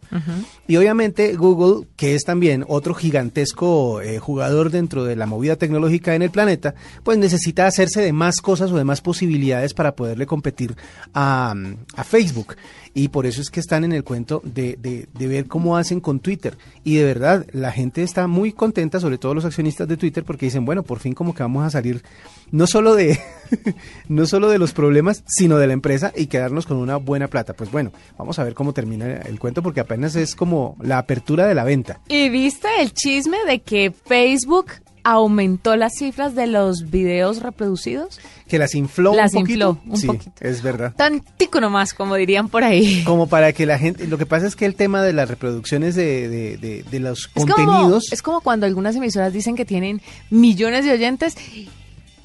Y 0.68 0.76
obviamente 0.76 1.36
Google, 1.36 1.88
que 1.96 2.16
es 2.16 2.26
también 2.26 2.66
otro 2.68 2.94
gigantesco 2.94 4.02
eh, 4.02 4.20
jugador 4.20 4.72
dentro 4.72 5.06
de 5.06 5.16
la 5.16 5.26
movida 5.26 5.56
tecnológica 5.56 6.16
en 6.16 6.22
el 6.22 6.30
planeta, 6.30 6.76
pues 7.04 7.18
necesita 7.18 7.66
hacerse 7.66 8.02
de 8.02 8.12
más 8.12 8.42
cosas 8.42 8.72
o 8.72 8.78
de 8.78 8.84
más 8.84 9.00
posibilidades 9.00 9.74
para 9.74 9.96
poderle 9.96 10.26
competir 10.26 10.76
a, 11.14 11.56
a 11.96 12.04
Facebook. 12.04 12.56
Y 12.94 13.10
por 13.10 13.26
eso 13.26 13.42
es 13.42 13.50
que 13.50 13.60
están 13.60 13.84
en 13.84 13.92
el 13.94 14.04
cuento 14.04 14.42
de, 14.44 14.78
de- 14.82 15.28
ver 15.28 15.46
cómo 15.46 15.78
hacen 15.78 16.00
con 16.00 16.20
Twitter. 16.20 16.58
Y 16.84 16.96
de 16.96 17.04
verdad, 17.04 17.46
la 17.52 17.72
gente 17.72 18.02
está 18.04 18.28
muy 18.28 18.52
contenta, 18.52 19.00
sobre 19.00 19.18
todo 19.18 19.34
los 19.34 19.46
accionistas 19.46 19.88
de 19.88 19.96
Twitter, 19.98 20.24
porque 20.24 20.48
dicen, 20.48 20.66
bueno, 20.66 20.84
por 20.84 21.00
fin 21.00 21.14
como 21.14 21.34
que 21.36 21.44
vamos 21.44 21.64
a 21.64 21.70
salir 21.70 22.04
no 22.52 22.66
solo 22.66 22.96
de, 22.96 23.20
no 24.08 24.26
solo 24.26 24.50
de 24.50 24.58
los 24.58 24.72
problemas, 24.74 25.24
sino 25.28 25.58
de 25.58 25.68
la 25.68 25.74
empresa 25.74 26.12
y 26.16 26.28
quedarnos 26.28 26.66
con 26.66 26.78
una 26.78 26.98
buena 26.98 27.28
plata. 27.28 27.54
Pues 27.54 27.72
bueno, 27.72 27.92
vamos 28.18 28.40
a 28.40 28.44
ver 28.44 28.54
cómo 28.56 28.74
termina 28.74 29.18
el 29.22 29.40
cuento, 29.40 29.62
porque 29.62 29.80
apenas 29.82 30.16
es 30.16 30.36
como 30.36 30.76
la 30.82 30.98
apertura 30.98 31.46
de 31.48 31.56
la 31.56 31.64
venta. 31.64 32.00
¿Y 32.08 32.30
viste 32.30 32.68
el 32.80 32.94
chisme 32.94 33.38
de 33.48 33.60
que 33.60 33.92
Facebook 33.92 34.68
aumentó 35.04 35.76
las 35.76 35.94
cifras 35.98 36.36
de 36.36 36.48
los 36.48 36.90
videos 36.90 37.42
reproducidos? 37.42 38.20
Que 38.48 38.58
las 38.60 38.74
infló 38.76 39.14
Las 39.16 39.34
un 39.34 39.42
poquito. 39.42 39.70
infló 39.80 39.92
un 39.94 39.98
sí, 39.98 40.08
poquito. 40.08 40.32
es 40.42 40.62
verdad. 40.64 40.94
Tantico 40.96 41.62
nomás, 41.62 41.94
como 41.94 42.16
dirían 42.16 42.50
por 42.50 42.64
ahí. 42.64 43.04
Como 43.06 43.28
para 43.28 43.54
que 43.54 43.66
la 43.66 43.78
gente, 43.78 44.08
lo 44.08 44.18
que 44.18 44.26
pasa 44.26 44.48
es 44.48 44.56
que 44.56 44.66
el 44.66 44.76
tema 44.76 45.04
de 45.04 45.14
las 45.14 45.30
reproducciones 45.30 45.96
de, 45.96 46.28
de, 46.30 46.58
de- 46.58 46.84
de 46.84 47.00
los 47.00 47.30
Es 47.36 47.46
como, 47.46 47.56
contenidos, 47.56 48.12
es 48.12 48.22
como 48.22 48.42
cuando 48.42 48.66
algunas 48.66 48.96
emisoras 48.96 49.34
dicen 49.34 49.56
que 49.56 49.66
tienen 49.66 50.02
millones 50.30 50.84
de 50.86 50.92
oyentes 50.94 51.36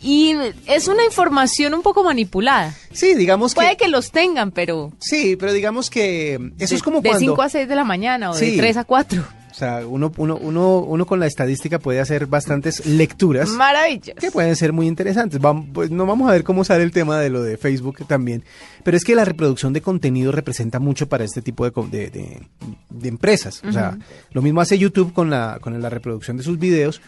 y 0.03 0.35
es 0.67 0.89
una 0.89 1.05
información 1.05 1.73
un 1.73 1.83
poco 1.83 2.05
manipulada. 2.05 2.75
sí, 2.93 3.15
digamos 3.15 3.55
que, 3.55 3.61
Puede 3.61 3.77
que 3.77 3.89
los 3.89 4.11
tengan, 4.11 4.51
pero 4.51 4.93
sí, 5.01 5.37
pero 5.37 5.53
digamos 5.53 5.89
que 5.89 6.35
eso 6.59 6.71
de, 6.71 6.77
es 6.77 6.83
como 6.83 7.01
de 7.01 7.09
cuando, 7.09 7.21
5 7.33 7.43
a 7.43 7.49
6 7.49 7.69
de 7.69 7.75
la 7.75 7.85
mañana 7.85 8.31
o 8.31 8.35
Sí. 8.35 8.51
de 8.53 8.57
3 8.59 8.77
a 8.79 8.85
4. 8.85 9.25
O 9.55 9.57
sea, 9.57 9.87
uno, 9.87 10.11
uno, 10.17 10.37
uno, 10.37 10.79
uno 10.81 11.07
con 11.07 11.21
la 11.21 11.27
estadística 11.29 11.79
puede 11.79 12.01
hacer 12.01 12.27
bastantes 12.27 12.85
lecturas. 12.87 13.51
Maravilloso. 13.51 14.19
que 14.19 14.33
pueden 14.33 14.57
ser 14.57 14.73
muy 14.73 14.89
interesantes. 14.89 15.41
Vamos, 15.41 15.67
pues 15.73 15.93
no 15.93 16.07
vamos 16.07 16.29
a 16.29 16.33
ver 16.33 16.43
cómo 16.43 16.65
sale 16.65 16.83
el 16.83 16.91
tema 16.91 17.21
de 17.21 17.31
lo 17.31 17.41
de 17.41 17.57
Facebook 17.57 18.05
también, 18.09 18.43
pero 18.83 18.97
es 18.97 19.05
que 19.05 19.15
la 19.15 19.25
reproducción 19.25 19.73
de 19.73 19.81
contenido 19.81 20.33
representa 20.33 20.81
mucho 20.81 21.09
para 21.09 21.23
este 21.23 21.41
tipo 21.41 21.65
de, 21.71 21.71
de- 22.11 22.43
de 22.91 23.09
empresas. 23.09 23.63
O 23.65 23.71
sea, 23.73 23.97
lo 24.33 24.43
mismo 24.43 24.61
hace 24.61 24.77
YouTube 24.77 25.13
con 25.13 25.31
la, 25.31 25.59
con 25.61 25.81
la 25.81 25.89
reproducción 25.89 26.37
de 26.37 26.43
sus 26.43 26.59
videos. 26.59 27.01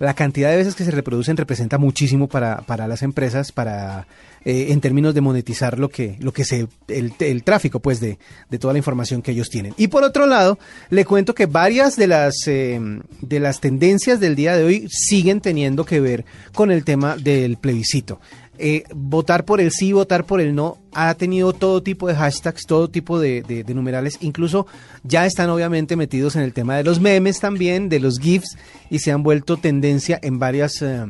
La 0.00 0.14
cantidad 0.14 0.50
de 0.50 0.56
veces 0.56 0.74
que 0.74 0.84
se 0.84 0.90
reproducen 0.90 1.36
representa 1.36 1.78
muchísimo 1.78 2.26
para, 2.26 2.62
para 2.62 2.88
las 2.88 3.02
empresas, 3.02 3.52
para 3.52 4.06
eh, 4.44 4.66
en 4.70 4.80
términos 4.80 5.14
de 5.14 5.20
monetizar 5.20 5.78
lo 5.78 5.88
que, 5.88 6.16
lo 6.20 6.32
que 6.32 6.44
se, 6.44 6.66
el, 6.88 7.12
el 7.18 7.44
tráfico, 7.44 7.80
pues, 7.80 8.00
de, 8.00 8.18
de 8.50 8.58
toda 8.58 8.74
la 8.74 8.78
información 8.78 9.22
que 9.22 9.30
ellos 9.30 9.48
tienen. 9.48 9.72
Y 9.78 9.88
por 9.88 10.02
otro 10.02 10.26
lado, 10.26 10.58
le 10.90 11.04
cuento 11.04 11.34
que 11.34 11.46
varias 11.46 11.96
de 11.96 12.08
las, 12.08 12.34
eh, 12.46 12.80
de 13.20 13.40
las 13.40 13.60
tendencias 13.60 14.20
del 14.20 14.34
día 14.34 14.56
de 14.56 14.64
hoy 14.64 14.88
siguen 14.90 15.40
teniendo 15.40 15.84
que 15.84 16.00
ver 16.00 16.24
con 16.52 16.70
el 16.70 16.84
tema 16.84 17.16
del 17.16 17.56
plebiscito. 17.56 18.20
Eh, 18.58 18.84
votar 18.94 19.44
por 19.44 19.60
el 19.60 19.72
sí, 19.72 19.92
votar 19.92 20.24
por 20.26 20.40
el 20.40 20.54
no, 20.54 20.78
ha 20.92 21.12
tenido 21.14 21.52
todo 21.52 21.82
tipo 21.82 22.06
de 22.06 22.14
hashtags, 22.14 22.66
todo 22.66 22.88
tipo 22.88 23.18
de, 23.18 23.42
de- 23.42 23.64
de 23.64 23.74
numerales, 23.74 24.18
incluso 24.20 24.66
ya 25.02 25.26
están 25.26 25.50
obviamente 25.50 25.96
metidos 25.96 26.36
en 26.36 26.42
el 26.42 26.52
tema 26.52 26.76
de 26.76 26.84
los 26.84 27.00
memes 27.00 27.40
también, 27.40 27.88
de 27.88 27.98
los 27.98 28.18
GIFs, 28.20 28.56
y 28.90 29.00
se 29.00 29.10
han 29.10 29.22
vuelto 29.24 29.56
tendencia 29.56 30.18
en 30.22 30.38
varias... 30.38 30.80
eh, 30.82 31.04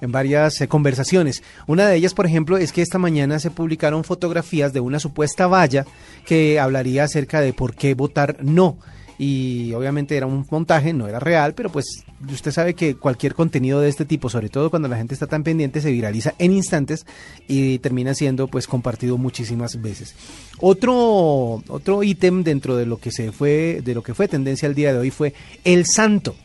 en 0.00 0.12
varias 0.12 0.60
eh, 0.60 0.68
conversaciones. 0.68 1.42
Una 1.66 1.88
de 1.88 1.96
ellas, 1.96 2.14
por 2.14 2.24
ejemplo, 2.24 2.56
es 2.56 2.70
que 2.70 2.82
esta 2.82 2.98
mañana 2.98 3.40
se 3.40 3.50
publicaron 3.50 4.04
fotografías 4.04 4.72
de 4.72 4.78
una 4.78 5.00
supuesta 5.00 5.48
valla 5.48 5.86
que 6.24 6.60
hablaría 6.60 7.02
acerca 7.02 7.40
de 7.40 7.52
por 7.52 7.74
qué 7.74 7.94
votar 7.94 8.36
no. 8.40 8.78
Y 9.18 9.72
obviamente 9.72 10.16
era 10.16 10.26
un 10.26 10.46
montaje, 10.48 10.92
no 10.92 11.08
era 11.08 11.18
real, 11.18 11.54
pero 11.54 11.70
pues 11.70 12.04
usted 12.32 12.52
sabe 12.52 12.74
que 12.74 12.94
cualquier 12.94 13.34
contenido 13.34 13.80
de 13.80 13.88
este 13.88 14.04
tipo, 14.04 14.30
sobre 14.30 14.48
todo 14.48 14.70
cuando 14.70 14.86
la 14.86 14.96
gente 14.96 15.14
está 15.14 15.26
tan 15.26 15.42
pendiente, 15.42 15.80
se 15.80 15.90
viraliza 15.90 16.34
en 16.38 16.52
instantes 16.52 17.04
y 17.48 17.78
termina 17.78 18.14
siendo 18.14 18.46
pues 18.46 18.68
compartido 18.68 19.18
muchísimas 19.18 19.82
veces. 19.82 20.14
Otro 20.60 21.62
otro 21.68 22.02
ítem 22.04 22.44
dentro 22.44 22.76
de 22.76 22.86
lo 22.86 22.98
que 22.98 23.10
se 23.10 23.32
fue 23.32 23.82
de 23.84 23.94
lo 23.94 24.02
que 24.02 24.14
fue 24.14 24.28
tendencia 24.28 24.68
el 24.68 24.74
día 24.74 24.92
de 24.92 25.00
hoy 25.00 25.10
fue 25.10 25.34
el 25.64 25.84
santo. 25.86 26.36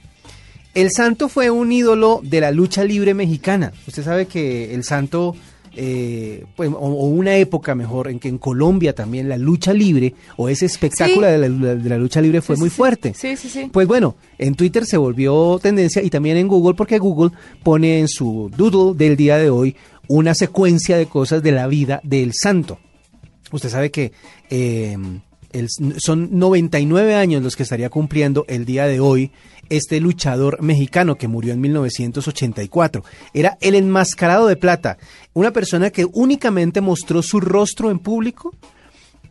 El 0.74 0.90
santo 0.90 1.30
fue 1.30 1.52
un 1.52 1.72
ídolo 1.72 2.22
de 2.24 2.42
la 2.42 2.50
lucha 2.50 2.84
libre 2.84 3.14
mexicana. 3.14 3.74
Usted 3.88 4.04
sabe 4.04 4.26
que 4.26 4.74
el 4.74 4.84
santo, 4.84 5.36
eh, 5.76 6.46
pues, 6.56 6.70
o, 6.70 6.74
o 6.76 7.08
una 7.08 7.36
época 7.38 7.74
mejor, 7.76 8.08
en 8.08 8.20
que 8.20 8.28
en 8.30 8.38
Colombia 8.38 8.94
también 8.94 9.28
la 9.30 9.38
lucha 9.38 9.74
libre, 9.74 10.14
o 10.38 10.50
ese 10.50 10.66
espectáculo 10.68 11.26
Sí. 11.28 11.32
de, 11.34 11.38
la, 11.50 11.76
de 11.76 11.90
la 11.90 11.98
lucha 11.98 12.22
libre 12.22 12.42
fue 12.42 12.56
Sí, 12.56 12.60
muy 12.62 12.70
sí, 12.70 12.76
fuerte. 12.76 13.14
Sí, 13.16 13.36
sí, 13.36 13.50
sí. 13.50 13.70
Pues 13.72 13.88
bueno, 13.88 14.16
en 14.38 14.56
Twitter 14.56 14.86
se 14.86 14.98
volvió 14.98 15.60
tendencia 15.62 16.02
y 16.04 16.10
también 16.10 16.38
en 16.38 16.48
Google, 16.48 16.76
porque 16.76 17.00
Google 17.00 17.32
pone 17.64 18.00
en 18.00 18.08
su 18.08 18.52
doodle 18.56 18.96
del 18.98 19.18
día 19.18 19.38
de 19.38 19.50
hoy 19.50 19.76
una 20.08 20.36
secuencia 20.36 20.98
de 20.98 21.06
cosas 21.08 21.42
de 21.42 21.52
la 21.52 21.68
vida 21.68 22.00
del 22.04 22.32
santo. 22.34 22.78
Usted 23.52 23.70
sabe 23.70 23.90
que 23.92 24.12
eh, 24.50 24.98
el- 25.52 25.70
son 25.98 26.30
99 26.38 27.16
años 27.16 27.42
los 27.44 27.56
que 27.56 27.64
estaría 27.64 27.90
cumpliendo 27.90 28.46
el 28.48 28.66
día 28.66 28.86
de 28.86 29.00
hoy 29.00 29.32
este 29.70 30.00
luchador 30.00 30.62
mexicano 30.62 31.16
que 31.16 31.28
murió 31.28 31.54
en 31.54 31.62
1984. 31.62 33.04
Era 33.34 33.58
el 33.62 33.76
enmascarado 33.76 34.48
de 34.48 34.56
plata, 34.56 34.98
una 35.34 35.52
persona 35.52 35.90
que 35.90 36.06
únicamente 36.12 36.82
mostró 36.82 37.22
su 37.22 37.40
rostro 37.40 37.92
en 37.92 38.00
público 38.00 38.54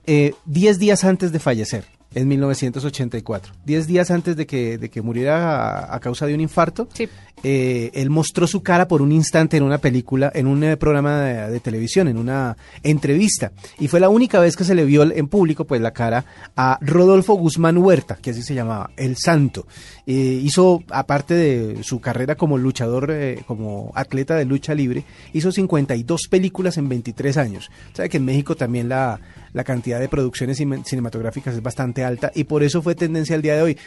eh, 0.07 0.35
10 0.47 0.79
días 0.79 1.05
antes 1.05 1.33
de 1.33 1.39
fallecer, 1.39 1.85
en 2.15 2.29
1984. 2.29 3.53
10 3.65 3.87
días 3.87 4.11
antes 4.11 4.37
de 4.37 4.47
que, 4.47 4.79
de 4.79 4.91
que 4.91 5.03
muriera 5.03 5.79
a, 5.79 5.95
a 5.97 6.01
causa 6.01 6.27
de 6.27 6.35
un 6.35 6.41
infarto, 6.41 6.89
Sí. 6.95 7.09
eh, 7.43 7.91
él 7.95 8.11
mostró 8.11 8.47
su 8.47 8.63
cara 8.63 8.89
por 8.89 9.03
un 9.03 9.13
instante 9.13 9.57
en 9.57 9.63
una 9.63 9.79
película, 9.79 10.31
en 10.35 10.47
un 10.47 10.63
eh, 10.65 10.77
programa 10.77 11.21
de, 11.21 11.51
de 11.51 11.61
televisión, 11.61 12.09
en 12.09 12.17
una 12.17 12.57
entrevista. 12.83 13.53
Y 13.79 13.89
fue 13.89 14.01
la 14.01 14.09
única 14.09 14.41
vez 14.41 14.57
que 14.57 14.65
se 14.65 14.75
le 14.75 14.85
vio 14.85 15.03
en 15.11 15.29
público 15.29 15.65
pues 15.65 15.81
la 15.81 15.93
cara 15.93 16.25
a 16.57 16.79
Rodolfo 16.81 17.35
Guzmán 17.35 17.79
Huerta, 17.79 18.17
que 18.21 18.31
así 18.31 18.43
se 18.43 18.55
llamaba, 18.55 18.91
El 18.97 19.17
Santo. 19.17 19.67
Eh, 20.07 20.41
hizo, 20.43 20.83
aparte 20.91 21.35
de 21.35 21.83
su 21.85 22.01
carrera 22.01 22.35
como 22.37 22.59
luchador, 22.59 23.11
eh, 23.11 23.43
como 23.47 23.93
atleta 23.95 24.35
de 24.37 24.45
lucha 24.45 24.75
libre, 24.75 25.05
hizo 25.33 25.53
52 25.53 26.29
películas 26.29 26.77
en 26.77 26.89
23 26.89 27.37
años. 27.37 27.71
Sabe 27.93 28.09
que 28.09 28.17
en 28.17 28.25
México 28.25 28.57
también 28.57 28.89
la, 28.89 29.21
la 29.53 29.65
cantidad 29.65 30.01
de 30.01 30.09
producciones 30.09 30.59
cine- 30.59 30.83
cinematográficas 30.85 31.55
es 31.55 31.63
bastante 31.63 32.05
alta 32.05 32.31
y 32.35 32.45
por 32.45 32.63
eso 32.63 32.83
fue 32.83 32.95
tendencia 32.95 33.37
el 33.37 33.43
día 33.43 33.57
de 33.57 33.63
hoy. 33.63 33.79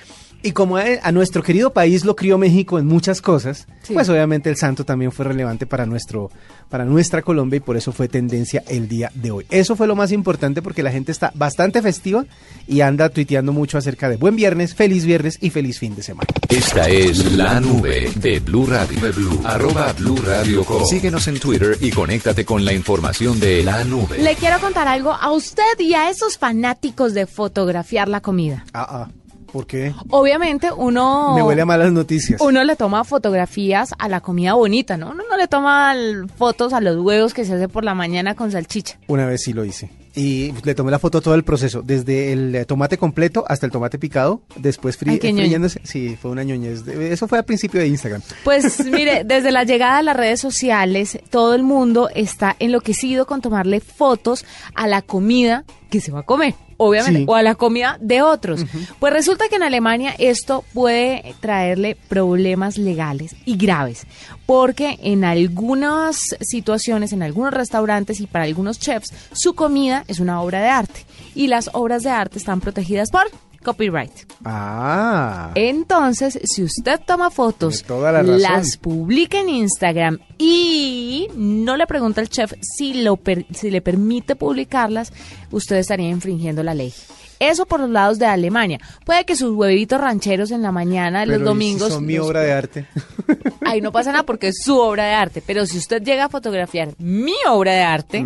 Y 0.44 0.52
como 0.52 0.78
a, 0.78 0.84
a 1.02 1.12
nuestro 1.12 1.44
querido 1.44 1.74
país 1.74 2.06
lo 2.06 2.16
crió 2.16 2.38
México 2.38 2.80
en 2.80 2.86
muchas 2.86 3.22
cosas, 3.22 3.68
pues 3.94 4.10
obviamente 4.10 4.50
el 4.50 4.58
santo 4.58 4.86
también 4.86 5.12
fue 5.12 5.26
relevante 5.26 5.66
para 5.66 5.86
nuestro 5.86 6.30
para 6.70 6.86
nuestra 6.86 7.22
Colombia 7.22 7.58
y 7.58 7.62
por 7.62 7.78
eso 7.78 7.92
fue 7.92 8.08
tendencia 8.08 8.64
el 8.68 8.88
día 8.88 9.12
de 9.14 9.32
hoy. 9.32 9.46
Eso 9.50 9.76
fue 9.76 9.88
lo 9.88 9.96
más 9.96 10.12
importante 10.12 10.62
porque 10.62 10.84
la 10.84 10.92
gente 10.92 11.12
está 11.12 11.32
bastante 11.36 11.82
festiva 11.82 12.26
y 12.68 12.82
anda 12.82 13.10
tuiteando 13.10 13.54
mucho 13.54 13.78
acerca 13.78 14.10
de 14.10 14.18
buen 14.18 14.36
viernes, 14.36 14.74
feliz 14.76 15.06
viernes 15.06 15.38
y 15.42 15.52
feliz 15.52 15.80
fin 15.80 15.96
de 15.96 16.04
semana. 16.04 16.28
Esta 16.50 16.90
es 16.90 17.34
la 17.34 17.60
nube 17.60 18.12
de 18.16 18.40
Blue 18.40 18.66
Radio. 18.66 19.00
De 19.00 19.12
Blue, 19.12 19.42
arroba 19.44 19.94
Blue 19.94 20.18
Radio 20.26 20.64
Com. 20.64 20.86
Síguenos 20.86 21.28
en 21.28 21.40
Twitter 21.40 21.78
y 21.82 21.92
conéctate 21.92 22.46
con 22.46 22.66
la 22.66 22.74
información 22.74 23.40
de 23.40 23.64
la 23.64 23.84
nube. 23.84 24.18
Le 24.18 24.36
quiero 24.36 24.60
contar 24.60 24.88
algo 24.88 25.14
a 25.14 25.32
usted 25.32 25.64
y 25.80 25.94
a 25.94 26.10
esos 26.10 26.38
fanáticos 26.38 27.14
de 27.14 27.28
fotografiar 27.28 28.08
la 28.08 28.22
comida. 28.22 28.66
Ah, 28.74 28.88
ah. 28.90 29.10
¿Por 29.56 29.68
qué? 29.68 29.94
Obviamente 30.10 30.70
uno... 30.70 31.34
Me 31.34 31.42
huele 31.42 31.62
a 31.62 31.66
malas 31.66 31.90
noticias. 31.94 32.42
Uno 32.42 32.62
le 32.66 32.76
toma 32.76 33.06
fotografías 33.06 33.92
a 33.98 34.10
la 34.10 34.20
comida 34.20 34.52
bonita, 34.52 34.98
¿no? 34.98 35.12
Uno 35.12 35.24
no 35.30 35.38
le 35.38 35.48
toma 35.48 35.96
fotos 36.36 36.74
a 36.74 36.82
los 36.82 36.98
huevos 36.98 37.34
que 37.34 37.46
se 37.46 37.54
hace 37.54 37.70
por 37.70 37.86
la 37.86 37.94
mañana 37.94 38.36
con 38.36 38.52
salchicha. 38.52 39.00
Una 39.08 39.26
vez 39.26 39.44
sí 39.44 39.54
lo 39.54 39.64
hice. 39.64 39.90
Y 40.14 40.54
le 40.64 40.76
tomé 40.76 40.92
la 40.92 41.00
foto 41.00 41.22
todo 41.22 41.36
el 41.36 41.44
proceso, 41.44 41.82
desde 41.82 42.34
el 42.34 42.66
tomate 42.66 42.98
completo 42.98 43.46
hasta 43.48 43.66
el 43.66 43.72
tomate 43.72 43.98
picado, 43.98 44.42
después 44.58 44.98
fri 44.98 45.20
friéndose. 45.20 45.80
Sí, 45.84 46.18
fue 46.22 46.32
una 46.32 46.44
ñoñez. 46.44 46.86
Eso 46.88 47.28
fue 47.28 47.38
al 47.38 47.46
principio 47.46 47.80
de 47.80 47.88
Instagram. 47.88 48.22
Pues 48.44 48.86
mire, 48.92 49.24
desde 49.24 49.52
la 49.52 49.64
llegada 49.64 49.98
de 49.98 50.04
las 50.04 50.18
redes 50.18 50.42
sociales, 50.42 51.20
todo 51.30 51.54
el 51.54 51.64
mundo 51.64 52.10
está 52.14 52.58
enloquecido 52.60 53.26
con 53.26 53.42
tomarle 53.42 53.80
fotos 53.80 54.46
a 54.74 54.88
la 54.88 55.02
comida 55.02 55.64
que 55.90 56.02
se 56.02 56.12
va 56.12 56.22
a 56.22 56.24
comer, 56.24 56.56
obviamente, 56.78 57.20
Sí. 57.20 57.26
o 57.28 57.36
a 57.36 57.42
la 57.44 57.56
comida 57.56 57.98
de 58.02 58.22
otros. 58.22 58.66
Pues 59.00 59.14
resulta 59.14 59.48
que 59.50 59.56
en 59.56 59.64
Alemania 59.64 60.14
esto 60.18 60.64
puede 60.74 61.36
traerle 61.40 61.96
problemas 62.10 62.78
legales 62.78 63.36
y 63.46 63.58
graves, 63.58 64.06
porque 64.46 65.00
en 65.02 65.24
algunas 65.24 66.18
situaciones, 66.42 67.14
en 67.14 67.24
algunos 67.24 67.54
restaurantes 67.54 68.20
y 68.20 68.28
para 68.28 68.46
algunos 68.46 68.80
chefs, 68.80 69.14
su 69.34 69.54
comida 69.56 70.04
es 70.08 70.20
una 70.20 70.42
obra 70.42 70.62
de 70.62 70.70
arte 70.70 71.06
y 71.34 71.48
las 71.48 71.70
obras 71.74 72.04
de 72.04 72.10
arte 72.10 72.38
están 72.38 72.62
protegidas 72.62 73.10
por 73.12 73.24
copyright. 73.66 74.12
Ah. 74.46 75.52
Entonces, 75.56 76.40
si 76.46 76.64
usted 76.64 77.02
toma 77.06 77.30
fotos, 77.32 77.84
toda 77.84 78.12
la 78.14 78.24
las 78.24 78.78
publica 78.78 79.40
en 79.42 79.50
Instagram 79.50 80.20
y 80.38 81.28
no 81.36 81.76
le 81.76 81.88
pregunta 81.88 82.22
al 82.22 82.30
chef 82.30 82.54
si, 82.62 82.94
lo 83.04 83.18
per- 83.18 83.46
si 83.54 83.70
le 83.72 83.82
permite 83.82 84.36
publicarlas, 84.38 85.12
usted 85.52 85.76
estaría 85.78 86.08
infringiendo 86.10 86.64
la 86.64 86.74
ley. 86.74 86.94
Eso 87.38 87.66
por 87.66 87.82
los 87.82 87.90
lados 87.90 88.18
de 88.18 88.26
Alemania. 88.26 88.80
Puede 89.06 89.26
que 89.26 89.36
sus 89.36 89.52
huevitos 89.52 90.00
rancheros 90.00 90.52
en 90.52 90.62
la 90.62 90.72
mañana 90.72 91.26
los 91.26 91.34
Pero, 91.34 91.38
¿y 91.38 91.40
si 91.42 91.46
domingos... 91.46 91.90
son 91.94 92.06
mi 92.06 92.14
los- 92.16 92.28
obra 92.28 92.40
de 92.42 92.54
arte. 92.54 92.86
Ahí 93.66 93.82
no 93.82 93.92
pasa 93.92 94.12
nada 94.14 94.24
porque 94.24 94.48
es 94.48 94.62
su 94.64 94.78
obra 94.80 95.04
de 95.06 95.14
arte. 95.16 95.44
Pero 95.46 95.66
si 95.66 95.78
usted 95.78 96.02
llega 96.02 96.26
a 96.26 96.30
fotografiar 96.30 96.94
mi 96.98 97.34
obra 97.50 97.74
de 97.74 97.82
arte, 97.82 98.26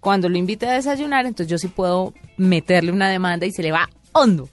cuando 0.00 0.28
lo 0.28 0.36
invite 0.36 0.66
a 0.66 0.72
desayunar, 0.72 1.26
entonces 1.26 1.48
yo 1.48 1.58
sí 1.58 1.68
puedo 1.68 2.12
meterle 2.38 2.90
una 2.90 3.08
demanda 3.08 3.46
y 3.46 3.52
se 3.52 3.62
le 3.62 3.70
va 3.70 3.88
hondo. 4.12 4.48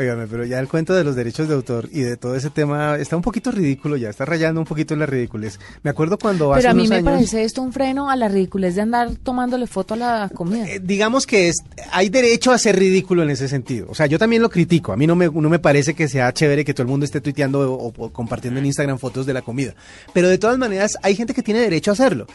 Óigame, 0.00 0.26
pero 0.26 0.46
ya 0.46 0.58
el 0.58 0.66
cuento 0.66 0.94
de 0.94 1.04
los 1.04 1.14
derechos 1.14 1.46
de 1.46 1.54
autor 1.54 1.90
y 1.92 2.00
de 2.00 2.16
todo 2.16 2.34
ese 2.34 2.48
tema 2.48 2.96
está 2.96 3.16
un 3.16 3.22
poquito 3.22 3.50
ridículo 3.50 3.98
ya, 3.98 4.08
está 4.08 4.24
rayando 4.24 4.58
un 4.58 4.66
poquito 4.66 4.94
en 4.94 5.00
la 5.00 5.04
ridiculez. 5.04 5.60
Me 5.82 5.90
acuerdo 5.90 6.16
cuando 6.18 6.54
hace 6.54 6.62
Pero 6.62 6.70
a 6.70 6.74
mí 6.74 6.80
unos 6.80 6.88
me 6.88 6.96
años... 6.96 7.12
parece 7.12 7.44
esto 7.44 7.60
un 7.60 7.70
freno 7.70 8.08
a 8.08 8.16
la 8.16 8.28
ridiculez 8.28 8.76
de 8.76 8.80
andar 8.80 9.14
tomándole 9.16 9.66
foto 9.66 9.92
a 9.92 9.96
la 9.98 10.30
comida. 10.34 10.66
Eh, 10.66 10.80
digamos 10.82 11.26
que 11.26 11.50
es, 11.50 11.56
hay 11.92 12.08
derecho 12.08 12.50
a 12.50 12.56
ser 12.56 12.78
ridículo 12.78 13.22
en 13.22 13.28
ese 13.28 13.46
sentido. 13.46 13.88
O 13.90 13.94
sea, 13.94 14.06
yo 14.06 14.18
también 14.18 14.40
lo 14.40 14.48
critico. 14.48 14.94
A 14.94 14.96
mí 14.96 15.06
no 15.06 15.16
me, 15.16 15.28
no 15.28 15.50
me 15.50 15.58
parece 15.58 15.92
que 15.92 16.08
sea 16.08 16.32
chévere 16.32 16.64
que 16.64 16.72
todo 16.72 16.84
el 16.84 16.88
mundo 16.88 17.04
esté 17.04 17.20
tuiteando 17.20 17.70
o, 17.70 17.92
o 17.94 18.10
compartiendo 18.10 18.58
en 18.58 18.64
Instagram 18.64 18.98
fotos 18.98 19.26
de 19.26 19.34
la 19.34 19.42
comida. 19.42 19.74
Pero 20.14 20.30
de 20.30 20.38
todas 20.38 20.56
maneras, 20.56 20.96
hay 21.02 21.14
gente 21.14 21.34
que 21.34 21.42
tiene 21.42 21.60
derecho 21.60 21.90
a 21.90 21.92
hacerlo. 21.92 22.26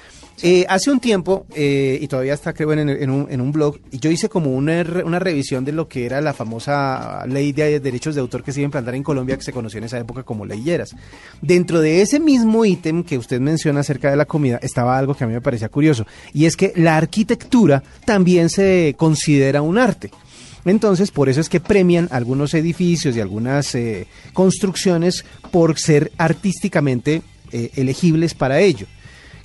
Eh, 0.43 0.65
hace 0.67 0.91
un 0.91 0.99
tiempo, 0.99 1.45
eh, 1.55 1.97
y 2.01 2.07
todavía 2.09 2.33
está 2.33 2.53
creo 2.53 2.73
en, 2.73 2.89
en 2.89 3.09
un, 3.09 3.27
en 3.31 3.39
un 3.39 3.53
blog, 3.53 3.79
y 3.89 3.99
yo 3.99 4.11
hice 4.11 4.27
como 4.27 4.53
una, 4.53 4.85
una 5.05 5.17
revisión 5.17 5.63
de 5.63 5.71
lo 5.71 5.87
que 5.87 6.05
era 6.05 6.19
la 6.19 6.33
famosa 6.33 7.25
ley 7.25 7.53
de 7.63 7.79
derechos 7.79 8.15
de 8.15 8.21
autor 8.21 8.43
que 8.43 8.51
se 8.51 8.61
iba 8.61 8.79
a 8.79 8.95
en 8.95 9.03
Colombia, 9.03 9.37
que 9.37 9.43
se 9.43 9.53
conoció 9.53 9.77
en 9.77 9.85
esa 9.85 9.97
época 9.97 10.23
como 10.23 10.45
ley 10.45 10.61
Lleras. 10.61 10.95
Dentro 11.41 11.79
de 11.79 12.01
ese 12.01 12.19
mismo 12.19 12.65
ítem 12.65 13.03
que 13.03 13.17
usted 13.17 13.39
menciona 13.39 13.79
acerca 13.79 14.09
de 14.09 14.17
la 14.17 14.25
comida, 14.25 14.59
estaba 14.61 14.97
algo 14.97 15.15
que 15.15 15.23
a 15.23 15.27
mí 15.27 15.33
me 15.33 15.41
parecía 15.41 15.69
curioso, 15.69 16.05
y 16.33 16.45
es 16.45 16.55
que 16.57 16.73
la 16.75 16.97
arquitectura 16.97 17.81
también 18.05 18.49
se 18.49 18.95
considera 18.97 19.61
un 19.61 19.77
arte. 19.77 20.11
Entonces, 20.65 21.11
por 21.11 21.29
eso 21.29 21.41
es 21.41 21.47
que 21.47 21.59
premian 21.59 22.09
algunos 22.11 22.53
edificios 22.55 23.15
y 23.15 23.21
algunas 23.21 23.73
eh, 23.75 24.07
construcciones 24.33 25.23
por 25.51 25.79
ser 25.79 26.11
artísticamente 26.17 27.21
eh, 27.51 27.69
elegibles 27.75 28.33
para 28.33 28.59
ello. 28.59 28.87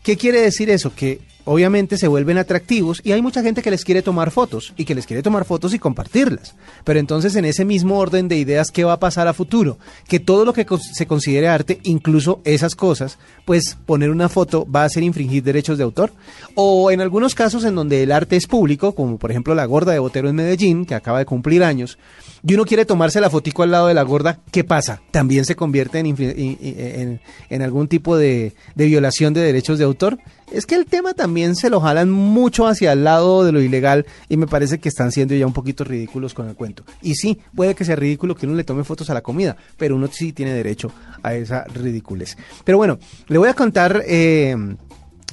¿Qué 0.03 0.17
quiere 0.17 0.41
decir 0.41 0.71
eso? 0.71 0.95
Que 0.95 1.21
obviamente 1.53 1.97
se 1.99 2.07
vuelven 2.07 2.39
atractivos 2.39 3.01
y 3.03 3.11
hay 3.11 3.21
mucha 3.23 3.43
gente 3.43 3.61
que 3.61 3.73
les 3.73 3.85
quiere 3.85 4.03
tomar 4.03 4.31
fotos 4.31 4.73
y 4.77 4.85
que 4.85 4.95
les 4.95 5.05
quiere 5.05 5.21
tomar 5.21 5.45
fotos 5.45 5.75
y 5.75 5.81
compartirlas. 5.81 6.55
Pero 6.85 7.01
entonces 7.01 7.35
en 7.35 7.45
ese 7.45 7.65
mismo 7.65 7.99
orden 7.99 8.29
de 8.29 8.37
ideas, 8.37 8.71
¿qué 8.71 8.85
va 8.85 8.93
a 8.93 9.01
pasar 9.01 9.27
a 9.27 9.35
futuro? 9.35 9.77
Que 10.09 10.21
todo 10.21 10.45
lo 10.45 10.53
que 10.53 10.65
se 10.95 11.07
considere 11.07 11.49
arte, 11.49 11.81
incluso 11.83 12.41
esas 12.45 12.77
cosas, 12.77 13.19
pues 13.45 13.77
poner 13.85 14.11
una 14.11 14.29
foto 14.29 14.65
va 14.71 14.85
a 14.85 14.89
ser 14.89 15.03
infringir 15.03 15.43
derechos 15.43 15.77
de 15.77 15.83
autor. 15.83 16.13
O 16.55 16.93
en 16.93 17.01
algunos 17.01 17.35
casos 17.35 17.65
en 17.65 17.75
donde 17.75 18.05
el 18.05 18.13
arte 18.13 18.37
es 18.37 18.47
público, 18.47 18.95
como 18.95 19.19
por 19.19 19.33
ejemplo 19.33 19.55
la 19.57 19.65
gorda 19.65 19.91
de 19.93 19.99
Botero 19.99 20.29
en 20.29 20.37
Medellín, 20.37 20.87
que 20.87 20.95
acaba 20.95 21.19
de 21.19 21.27
cumplir 21.27 21.65
años, 21.65 21.99
y 22.47 22.55
uno 22.55 22.65
quiere 22.65 22.85
tomarse 22.85 23.21
la 23.21 23.29
fotico 23.29 23.65
al 23.65 23.73
lado 23.73 23.89
de 23.89 23.95
la 23.95 24.03
gorda, 24.03 24.39
¿qué 24.53 24.63
pasa? 24.63 25.03
También 25.11 25.45
se 25.45 25.57
convierte 25.57 25.99
en- 25.99 27.21
en 27.51 27.63
algún 27.63 27.89
tipo 27.89 28.17
de, 28.17 28.55
de 28.77 28.87
violación 28.87 29.35
de 29.35 29.41
derechos 29.41 29.79
de 29.79 29.85
autor. 29.85 30.19
Es 30.53 30.67
que 30.67 30.75
el 30.75 30.87
tema 30.87 31.15
también 31.15 31.40
se 31.55 31.71
lo 31.71 31.81
jalan 31.81 32.11
mucho 32.11 32.67
hacia 32.67 32.93
el 32.93 33.05
lado 33.05 33.45
de 33.45 33.53
lo 33.53 33.61
ilegal 33.61 34.07
y 34.29 34.37
me 34.37 34.47
parece 34.47 34.79
que 34.79 34.89
están 34.89 35.13
siendo 35.13 35.35
ya 35.35 35.47
un 35.47 35.53
poquito 35.53 35.85
ridículos 35.85 36.35
con 36.35 36.49
el 36.49 36.55
cuento. 36.55 36.85
Y 37.03 37.15
sí, 37.15 37.39
puede 37.55 37.75
que 37.75 37.85
sea 37.85 37.97
ridículo 37.97 38.35
que 38.35 38.47
uno 38.47 38.55
le 38.55 38.65
tome 38.65 38.85
fotos 38.85 39.11
a 39.11 39.15
la 39.15 39.23
comida, 39.23 39.57
pero 39.77 39.97
uno 39.97 40.09
sí 40.11 40.33
tiene 40.33 40.53
derecho 40.53 40.93
a 41.23 41.35
esa 41.35 41.65
ridiculez. 41.65 42.37
Pero 42.65 42.79
bueno, 42.79 42.99
le 43.29 43.39
voy 43.39 43.49
a 43.49 43.55
contar... 43.55 44.03
eh, 44.07 44.57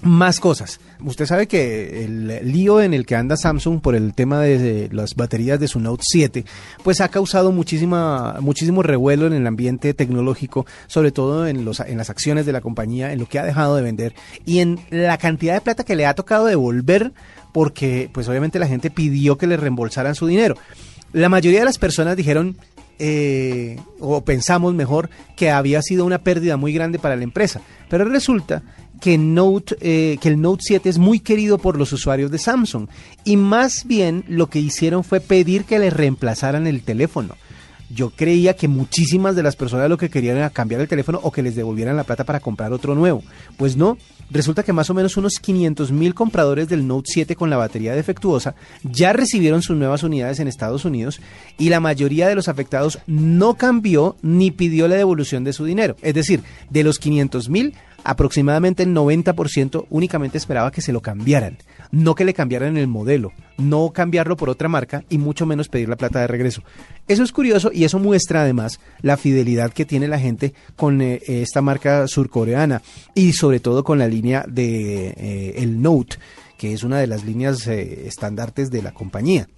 más 0.04 0.40
cosas. 0.40 0.80
Usted 1.04 1.26
sabe 1.26 1.48
que 1.48 2.04
el 2.06 2.52
lío 2.52 2.82
en 2.82 2.94
el 2.94 3.06
que 3.06 3.16
anda 3.16 3.38
Samsung 3.38 3.82
por 3.82 3.96
el 3.96 4.14
tema 4.14 4.42
de, 4.42 4.90
las 4.92 5.16
baterías 5.16 5.60
de 5.60 5.68
su 5.68 5.80
Note 5.80 6.04
7, 6.06 6.46
pues 6.84 7.02
ha 7.02 7.10
causado 7.10 7.52
muchísima, 7.52 8.38
muchísimo 8.42 8.84
revuelo 8.84 9.28
en 9.28 9.34
el 9.34 9.48
ambiente 9.48 9.94
tecnológico, 9.94 10.66
sobre 10.88 11.12
todo 11.12 11.48
en, 11.48 11.66
los, 11.66 11.80
en 11.80 11.98
las 11.98 12.10
acciones 12.10 12.46
de 12.46 12.52
la 12.52 12.62
compañía, 12.62 13.12
en 13.12 13.20
lo 13.20 13.28
que 13.28 13.40
ha 13.40 13.46
dejado 13.46 13.76
de 13.76 13.82
vender 13.82 14.14
y 14.46 14.60
en 14.60 14.80
la 14.90 15.18
cantidad 15.18 15.54
de 15.54 15.62
plata 15.62 15.84
que 15.84 15.96
le 15.96 16.06
ha 16.06 16.16
tocado 16.16 16.46
devolver 16.46 17.14
porque 17.52 18.10
pues 18.12 18.28
obviamente 18.28 18.60
la 18.60 18.68
gente 18.68 18.92
pidió 18.92 19.38
que 19.38 19.48
le 19.48 19.58
reembolsaran 19.58 20.16
su 20.16 20.28
dinero. 20.28 20.56
La 21.14 21.30
mayoría 21.30 21.60
de 21.60 21.66
las 21.66 21.78
personas 21.78 22.16
dijeron, 22.16 22.58
eh, 23.00 23.80
o 24.00 24.22
pensamos 24.22 24.74
mejor, 24.74 25.10
que 25.36 25.52
había 25.52 25.82
sido 25.82 26.06
una 26.06 26.20
pérdida 26.20 26.58
muy 26.58 26.74
grande 26.74 27.00
para 27.00 27.16
la 27.16 27.24
empresa. 27.24 27.62
Pero 27.90 28.06
resulta 28.06 28.64
eh, 29.04 30.18
que 30.20 30.30
el 30.30 30.42
Note 30.42 30.64
7 30.66 30.90
es 30.90 30.98
muy 30.98 31.20
querido 31.20 31.58
por 31.58 31.78
los 31.78 31.94
usuarios 31.94 32.32
de 32.32 32.38
Samsung. 32.38 32.88
Y 33.24 33.38
más 33.38 33.86
bien 33.86 34.24
lo 34.28 34.50
que 34.50 34.60
hicieron 34.60 35.04
fue 35.04 35.20
pedir 35.20 35.66
que 35.66 35.80
le 35.80 35.90
reemplazaran 35.90 36.68
el 36.68 36.84
teléfono. 36.84 37.36
Yo 37.90 38.10
creía 38.10 38.54
que 38.54 38.68
muchísimas 38.68 39.36
de 39.38 39.44
las 39.44 39.56
personas 39.56 39.90
lo 39.90 39.98
que 39.98 40.10
querían 40.10 40.36
era 40.36 40.50
cambiar 40.50 40.82
el 40.82 40.90
teléfono 40.90 41.22
o 41.24 41.32
que 41.32 41.42
les 41.42 41.56
devolvieran 41.56 41.96
la 41.96 42.04
plata 42.04 42.26
para 42.26 42.42
comprar 42.42 42.74
otro 42.74 42.96
nuevo. 42.96 43.24
Pues 43.56 43.78
no, 43.78 43.98
resulta 44.30 44.64
que 44.64 44.74
más 44.74 44.90
o 44.90 44.94
menos 44.94 45.16
unos 45.16 45.40
500 45.40 45.94
mil 45.94 46.14
compradores 46.14 46.68
del 46.68 46.86
Note 46.86 47.10
7 47.14 47.38
con 47.38 47.50
la 47.50 47.56
batería 47.56 47.96
defectuosa 47.96 48.56
ya 48.84 49.14
recibieron 49.14 49.62
sus 49.62 49.78
nuevas 49.78 50.04
unidades 50.04 50.42
en 50.42 50.50
Estados 50.50 50.84
Unidos 50.84 51.22
y 51.58 51.70
la 51.70 51.80
mayoría 51.80 52.28
de 52.28 52.36
los 52.36 52.50
afectados 52.50 53.00
no 53.08 53.54
cambió 53.54 54.18
ni 54.22 54.52
pidió 54.52 54.90
la 54.90 54.96
devolución 54.96 55.46
de 55.46 55.54
su 55.54 55.64
dinero. 55.64 55.96
Es 56.02 56.14
decir, 56.14 56.42
de 56.70 56.84
los 56.84 57.00
500 57.00 57.48
mil, 57.50 57.74
aproximadamente 58.08 58.84
el 58.84 58.96
90% 58.96 59.86
únicamente 59.90 60.38
esperaba 60.38 60.72
que 60.72 60.82
se 60.82 60.94
lo 60.94 61.02
cambiaran, 61.02 61.58
no 61.92 62.16
que 62.16 62.24
le 62.24 62.34
cambiaran 62.34 62.78
el 62.78 62.88
modelo, 62.88 63.34
no 63.58 63.92
cambiarlo 63.92 64.38
por 64.38 64.50
otra 64.50 64.70
marca 64.70 65.04
y 65.10 65.18
mucho 65.18 65.46
menos 65.46 65.68
pedir 65.68 65.90
la 65.90 65.98
plata 65.98 66.22
de 66.22 66.28
regreso. 66.28 66.64
Eso 67.10 67.24
es 67.24 67.34
curioso 67.34 67.70
y 67.74 67.84
eso 67.84 68.00
muestra 68.00 68.44
además 68.44 68.80
la 69.02 69.18
fidelidad 69.18 69.74
que 69.74 69.84
tiene 69.84 70.08
la 70.08 70.20
gente 70.20 70.54
con 70.78 71.02
eh, 71.02 71.20
esta 71.28 71.62
marca 71.62 72.08
surcoreana 72.08 72.82
y 73.14 73.34
sobre 73.34 73.60
todo 73.60 73.84
con 73.84 74.00
la 74.00 74.08
línea 74.08 74.46
de 74.48 75.10
eh, 75.10 75.54
el 75.58 75.82
Note, 75.82 76.16
que 76.58 76.72
es 76.72 76.84
una 76.84 77.00
de 77.00 77.08
las 77.08 77.26
líneas 77.26 77.68
eh, 77.68 78.08
estandartes 78.08 78.72
de 78.72 78.84
la 78.84 78.94
compañía. 78.94 79.50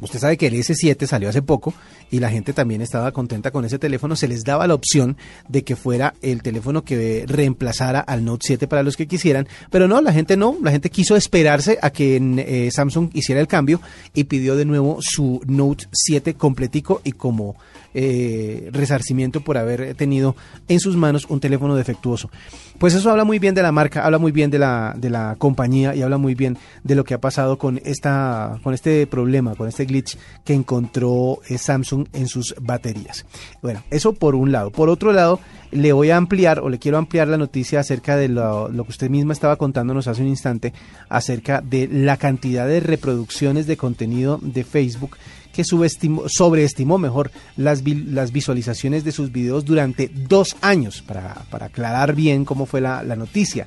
Usted 0.00 0.20
sabe 0.20 0.36
que 0.36 0.46
el 0.46 0.54
S7 0.54 1.06
salió 1.06 1.28
hace 1.28 1.42
poco 1.42 1.74
y 2.10 2.20
la 2.20 2.30
gente 2.30 2.52
también 2.52 2.80
estaba 2.80 3.10
contenta 3.10 3.50
con 3.50 3.64
ese 3.64 3.78
teléfono. 3.78 4.14
Se 4.14 4.28
les 4.28 4.44
daba 4.44 4.66
la 4.66 4.74
opción 4.74 5.16
de 5.48 5.64
que 5.64 5.74
fuera 5.74 6.14
el 6.22 6.42
teléfono 6.42 6.84
que 6.84 7.24
reemplazara 7.26 8.00
al 8.00 8.24
Note 8.24 8.46
7 8.46 8.68
para 8.68 8.84
los 8.84 8.96
que 8.96 9.08
quisieran, 9.08 9.48
pero 9.70 9.88
no, 9.88 10.00
la 10.00 10.12
gente 10.12 10.36
no, 10.36 10.56
la 10.62 10.70
gente 10.70 10.90
quiso 10.90 11.16
esperarse 11.16 11.78
a 11.82 11.90
que 11.90 12.16
eh, 12.16 12.70
Samsung 12.70 13.10
hiciera 13.12 13.40
el 13.40 13.48
cambio 13.48 13.80
y 14.14 14.24
pidió 14.24 14.54
de 14.54 14.64
nuevo 14.64 14.98
su 15.00 15.40
Note 15.46 15.86
7 15.92 16.34
completico 16.34 17.00
y 17.02 17.12
como 17.12 17.56
eh, 17.94 18.68
resarcimiento 18.72 19.40
por 19.40 19.58
haber 19.58 19.94
tenido 19.94 20.36
en 20.68 20.78
sus 20.78 20.96
manos 20.96 21.26
un 21.28 21.40
teléfono 21.40 21.74
defectuoso. 21.74 22.30
Pues 22.78 22.94
eso 22.94 23.10
habla 23.10 23.24
muy 23.24 23.40
bien 23.40 23.56
de 23.56 23.62
la 23.62 23.72
marca, 23.72 24.04
habla 24.04 24.18
muy 24.18 24.30
bien 24.30 24.50
de 24.50 24.58
la, 24.60 24.94
de 24.96 25.10
la 25.10 25.34
compañía 25.36 25.96
y 25.96 26.02
habla 26.02 26.18
muy 26.18 26.36
bien 26.36 26.56
de 26.84 26.94
lo 26.94 27.02
que 27.02 27.14
ha 27.14 27.20
pasado 27.20 27.58
con, 27.58 27.80
esta, 27.84 28.60
con 28.62 28.72
este 28.72 29.06
problema, 29.08 29.56
con 29.56 29.66
este 29.66 29.84
glitch 29.88 30.16
que 30.44 30.54
encontró 30.54 31.40
eh, 31.48 31.58
Samsung 31.58 32.06
en 32.12 32.28
sus 32.28 32.54
baterías. 32.60 33.26
Bueno, 33.60 33.82
eso 33.90 34.12
por 34.12 34.36
un 34.36 34.52
lado. 34.52 34.70
Por 34.70 34.88
otro 34.88 35.12
lado, 35.12 35.40
le 35.70 35.92
voy 35.92 36.10
a 36.10 36.16
ampliar 36.16 36.60
o 36.60 36.68
le 36.68 36.78
quiero 36.78 36.98
ampliar 36.98 37.28
la 37.28 37.36
noticia 37.36 37.80
acerca 37.80 38.16
de 38.16 38.28
lo, 38.28 38.70
que 38.70 38.90
usted 38.90 39.10
misma 39.10 39.32
estaba 39.32 39.56
contándonos 39.56 40.06
hace 40.06 40.22
un 40.22 40.28
instante 40.28 40.72
acerca 41.08 41.60
de 41.60 41.88
la 41.88 42.16
cantidad 42.16 42.66
de 42.66 42.80
reproducciones 42.80 43.66
de 43.66 43.76
contenido 43.76 44.38
de 44.40 44.64
Facebook 44.64 45.16
que 45.52 45.64
subestimó, 45.64 46.24
sobreestimó 46.28 46.98
mejor 46.98 47.30
las 47.56 47.82
visualizaciones 47.82 49.04
de 49.04 49.12
sus 49.12 49.32
videos 49.32 49.64
durante 49.64 50.08
dos 50.08 50.56
años, 50.60 51.02
para, 51.02 51.44
aclarar 51.50 52.14
bien 52.14 52.44
cómo 52.44 52.64
fue 52.64 52.80
la, 52.80 53.02
noticia. 53.16 53.66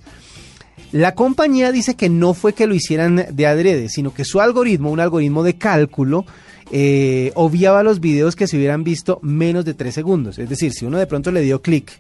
La 0.91 1.15
compañía 1.15 1.71
dice 1.71 1.95
que 1.95 2.09
no 2.09 2.33
fue 2.33 2.53
que 2.53 2.67
lo 2.67 2.75
hicieran 2.75 3.27
de 3.31 3.47
adrede, 3.47 3.87
sino 3.87 4.13
que 4.13 4.25
su 4.25 4.41
algoritmo, 4.41 4.91
un 4.91 4.99
algoritmo 4.99 5.41
de 5.41 5.57
cálculo, 5.57 6.25
eh, 6.69 7.31
obviaba 7.35 7.83
los 7.83 7.99
videos 7.99 8.35
que 8.35 8.47
se 8.47 8.57
hubieran 8.57 8.83
visto 8.83 9.19
menos 9.21 9.63
de 9.63 9.73
tres 9.73 9.93
segundos. 9.93 10.37
Es 10.37 10.49
decir, 10.49 10.73
si 10.73 10.85
uno 10.85 10.97
de 10.97 11.07
pronto 11.07 11.31
le 11.31 11.41
dio 11.41 11.61
clic 11.61 11.91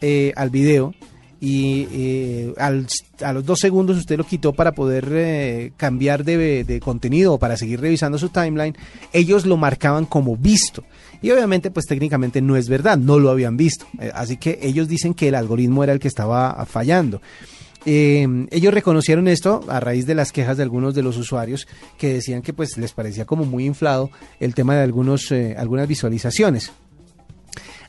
eh, 0.00 0.32
al 0.36 0.50
video, 0.50 0.94
y 1.38 1.86
eh, 1.92 2.54
a 2.56 3.32
los 3.32 3.44
dos 3.44 3.58
segundos 3.58 3.98
usted 3.98 4.16
lo 4.16 4.24
quitó 4.24 4.54
para 4.54 4.72
poder 4.72 5.72
cambiar 5.76 6.24
de, 6.24 6.80
contenido 6.82 7.34
o 7.34 7.38
para 7.38 7.58
seguir 7.58 7.78
revisando 7.78 8.16
su 8.16 8.30
timeline, 8.30 8.74
ellos 9.12 9.44
lo 9.44 9.56
marcaban 9.56 10.06
como 10.06 10.36
visto. 10.36 10.82
Y 11.20 11.30
obviamente 11.30 11.70
pues 11.70 11.86
técnicamente 11.86 12.40
no 12.40 12.56
es 12.56 12.68
verdad, 12.68 12.96
no 12.96 13.18
lo 13.18 13.30
habían 13.30 13.56
visto. 13.56 13.86
Así 14.14 14.38
que 14.38 14.58
ellos 14.62 14.88
dicen 14.88 15.12
que 15.12 15.28
el 15.28 15.34
algoritmo 15.34 15.84
era 15.84 15.92
el 15.92 16.00
que 16.00 16.08
estaba 16.08 16.64
fallando. 16.64 17.20
Ellos 17.86 18.74
reconocieron 18.74 19.28
esto 19.28 19.64
a 19.68 19.78
raíz 19.78 20.06
de 20.06 20.14
las 20.14 20.32
quejas 20.32 20.56
de 20.56 20.64
algunos 20.64 20.94
de 20.94 21.02
los 21.02 21.16
usuarios 21.16 21.68
que 21.96 22.14
decían 22.14 22.42
que 22.42 22.52
pues 22.52 22.76
les 22.76 22.92
parecía 22.92 23.24
como 23.24 23.44
muy 23.44 23.64
inflado 23.64 24.10
el 24.40 24.54
tema 24.54 24.74
de 24.74 24.82
algunos, 24.82 25.32
algunas 25.56 25.86
visualizaciones. 25.86 26.72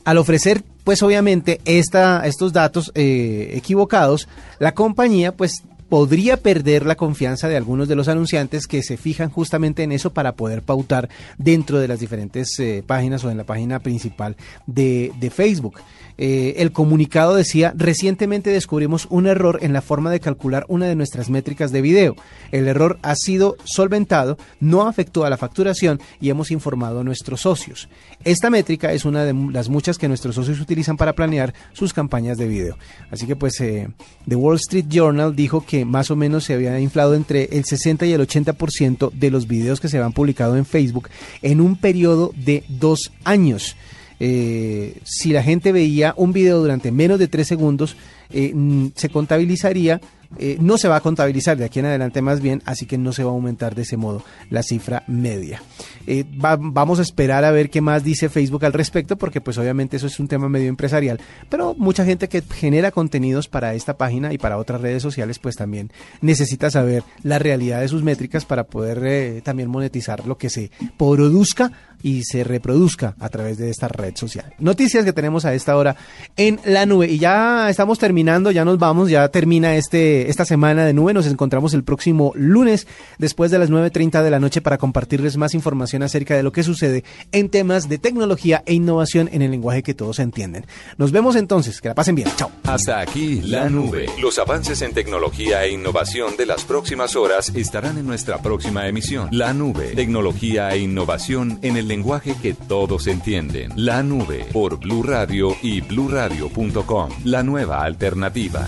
Al 0.04 0.16
ofrecer, 0.16 0.64
pues 0.84 1.02
obviamente, 1.02 1.60
esta, 1.66 2.26
estos 2.26 2.54
datos 2.54 2.90
eh, 2.94 3.50
equivocados, 3.52 4.26
la 4.58 4.72
compañía 4.72 5.36
pues 5.36 5.62
podría 5.88 6.36
perder 6.36 6.84
la 6.84 6.96
confianza 6.96 7.48
de 7.48 7.56
algunos 7.56 7.88
de 7.88 7.96
los 7.96 8.08
anunciantes 8.08 8.66
que 8.66 8.82
se 8.82 8.96
fijan 8.96 9.30
justamente 9.30 9.82
en 9.82 9.92
eso 9.92 10.12
para 10.12 10.32
poder 10.32 10.62
pautar 10.62 11.08
dentro 11.38 11.78
de 11.78 11.88
las 11.88 12.00
diferentes 12.00 12.58
eh, 12.58 12.82
páginas 12.86 13.24
o 13.24 13.30
en 13.30 13.36
la 13.36 13.44
página 13.44 13.80
principal 13.80 14.36
de, 14.66 15.12
Facebook. 15.34 15.80
Eh, 16.20 16.54
el 16.58 16.72
comunicado 16.72 17.36
decía, 17.36 17.72
recientemente 17.76 18.50
descubrimos 18.50 19.06
un 19.10 19.26
error 19.26 19.58
en 19.62 19.72
la 19.72 19.82
forma 19.82 20.10
de 20.10 20.20
calcular 20.20 20.64
una 20.68 20.86
de 20.86 20.96
nuestras 20.96 21.30
métricas 21.30 21.70
de 21.70 21.80
video. 21.80 22.16
El 22.50 22.66
error 22.66 22.98
ha 23.02 23.14
sido 23.14 23.56
solventado, 23.64 24.36
no 24.58 24.88
afectó 24.88 25.24
a 25.24 25.30
la 25.30 25.36
facturación 25.36 26.00
y 26.20 26.30
hemos 26.30 26.50
informado 26.50 27.00
a 27.00 27.04
nuestros 27.04 27.42
socios. 27.42 27.88
Esta 28.24 28.50
métrica 28.50 28.92
es 28.92 29.04
una 29.04 29.24
de 29.24 29.32
las 29.52 29.68
muchas 29.68 29.96
que 29.96 30.08
nuestros 30.08 30.34
socios 30.34 30.60
utilizan 30.60 30.96
para 30.96 31.14
planear 31.14 31.54
sus 31.72 31.92
campañas 31.92 32.36
de 32.36 32.48
video. 32.48 32.76
Así 33.10 33.26
que 33.26 33.36
pues 33.36 33.60
eh, 33.60 33.88
The 34.26 34.34
Wall 34.34 34.56
Street 34.56 34.86
Journal 34.88 35.36
dijo 35.36 35.64
que 35.64 35.77
más 35.84 36.10
o 36.10 36.16
menos 36.16 36.44
se 36.44 36.54
había 36.54 36.78
inflado 36.80 37.14
entre 37.14 37.44
el 37.56 37.64
60 37.64 38.06
y 38.06 38.12
el 38.12 38.20
80% 38.20 39.12
de 39.12 39.30
los 39.30 39.46
videos 39.46 39.80
que 39.80 39.88
se 39.88 39.98
habían 39.98 40.12
publicado 40.12 40.56
en 40.56 40.66
Facebook 40.66 41.08
en 41.42 41.60
un 41.60 41.76
periodo 41.76 42.32
de 42.36 42.64
dos 42.68 43.12
años. 43.24 43.76
Eh, 44.20 44.98
si 45.04 45.32
la 45.32 45.42
gente 45.42 45.72
veía 45.72 46.14
un 46.16 46.32
video 46.32 46.58
durante 46.60 46.90
menos 46.90 47.18
de 47.18 47.28
tres 47.28 47.46
segundos, 47.46 47.96
eh, 48.30 48.52
se 48.94 49.08
contabilizaría 49.08 50.00
eh, 50.36 50.58
no 50.60 50.76
se 50.76 50.88
va 50.88 50.96
a 50.96 51.00
contabilizar 51.00 51.56
de 51.56 51.64
aquí 51.64 51.78
en 51.78 51.86
adelante 51.86 52.20
más 52.20 52.40
bien, 52.40 52.62
así 52.66 52.84
que 52.84 52.98
no 52.98 53.12
se 53.12 53.24
va 53.24 53.30
a 53.30 53.32
aumentar 53.32 53.74
de 53.74 53.82
ese 53.82 53.96
modo 53.96 54.22
la 54.50 54.62
cifra 54.62 55.02
media. 55.06 55.62
Eh, 56.06 56.24
vamos 56.28 56.98
a 56.98 57.02
esperar 57.02 57.44
a 57.44 57.50
ver 57.50 57.70
qué 57.70 57.80
más 57.80 58.04
dice 58.04 58.28
Facebook 58.28 58.64
al 58.64 58.74
respecto, 58.74 59.16
porque 59.16 59.40
pues 59.40 59.56
obviamente 59.56 59.96
eso 59.96 60.06
es 60.06 60.20
un 60.20 60.28
tema 60.28 60.48
medio 60.48 60.68
empresarial, 60.68 61.20
pero 61.48 61.74
mucha 61.74 62.04
gente 62.04 62.28
que 62.28 62.42
genera 62.42 62.90
contenidos 62.90 63.48
para 63.48 63.74
esta 63.74 63.96
página 63.96 64.32
y 64.32 64.38
para 64.38 64.58
otras 64.58 64.80
redes 64.80 65.02
sociales, 65.02 65.38
pues 65.38 65.56
también 65.56 65.90
necesita 66.20 66.70
saber 66.70 67.04
la 67.22 67.38
realidad 67.38 67.80
de 67.80 67.88
sus 67.88 68.02
métricas 68.02 68.44
para 68.44 68.64
poder 68.64 69.02
eh, 69.06 69.40
también 69.42 69.70
monetizar 69.70 70.26
lo 70.26 70.36
que 70.36 70.50
se 70.50 70.70
produzca 70.98 71.72
y 72.02 72.24
se 72.24 72.44
reproduzca 72.44 73.14
a 73.18 73.28
través 73.28 73.58
de 73.58 73.70
esta 73.70 73.88
red 73.88 74.16
social. 74.16 74.54
Noticias 74.58 75.04
que 75.04 75.12
tenemos 75.12 75.44
a 75.44 75.54
esta 75.54 75.76
hora 75.76 75.96
en 76.36 76.60
la 76.64 76.86
nube 76.86 77.08
y 77.08 77.18
ya 77.18 77.68
estamos 77.70 77.98
terminando, 77.98 78.50
ya 78.50 78.64
nos 78.64 78.78
vamos, 78.78 79.10
ya 79.10 79.28
termina 79.28 79.76
este 79.76 80.30
esta 80.30 80.44
semana 80.44 80.84
de 80.84 80.92
nube. 80.92 81.14
Nos 81.14 81.26
encontramos 81.26 81.74
el 81.74 81.84
próximo 81.84 82.32
lunes 82.34 82.86
después 83.18 83.50
de 83.50 83.58
las 83.58 83.70
9.30 83.70 84.22
de 84.22 84.30
la 84.30 84.40
noche 84.40 84.60
para 84.60 84.78
compartirles 84.78 85.36
más 85.36 85.54
información 85.54 86.02
acerca 86.02 86.36
de 86.36 86.42
lo 86.42 86.52
que 86.52 86.62
sucede 86.62 87.04
en 87.32 87.48
temas 87.48 87.88
de 87.88 87.98
tecnología 87.98 88.62
e 88.66 88.74
innovación 88.74 89.28
en 89.32 89.42
el 89.42 89.50
lenguaje 89.50 89.82
que 89.82 89.94
todos 89.94 90.18
entienden. 90.18 90.66
Nos 90.96 91.12
vemos 91.12 91.36
entonces, 91.36 91.80
que 91.80 91.88
la 91.88 91.94
pasen 91.94 92.14
bien. 92.14 92.28
Chao. 92.36 92.50
Hasta 92.64 93.00
aquí 93.00 93.40
la 93.42 93.68
nube. 93.68 94.06
Los 94.20 94.38
avances 94.38 94.82
en 94.82 94.92
tecnología 94.92 95.64
e 95.64 95.72
innovación 95.72 96.36
de 96.36 96.46
las 96.46 96.64
próximas 96.64 97.16
horas 97.16 97.52
estarán 97.54 97.98
en 97.98 98.06
nuestra 98.06 98.38
próxima 98.38 98.86
emisión. 98.88 99.28
La 99.32 99.52
nube, 99.52 99.92
tecnología 99.94 100.70
e 100.70 100.78
innovación 100.78 101.58
en 101.62 101.76
lenguaje 101.88 102.36
que 102.40 102.54
todos 102.54 103.06
entienden. 103.06 103.72
La 103.74 104.02
nube 104.02 104.46
por 104.52 104.78
Blue 104.78 105.02
Radio 105.02 105.56
y 105.62 105.80
bluradio.com. 105.80 107.10
La 107.24 107.42
nueva 107.42 107.82
alternativa. 107.82 108.64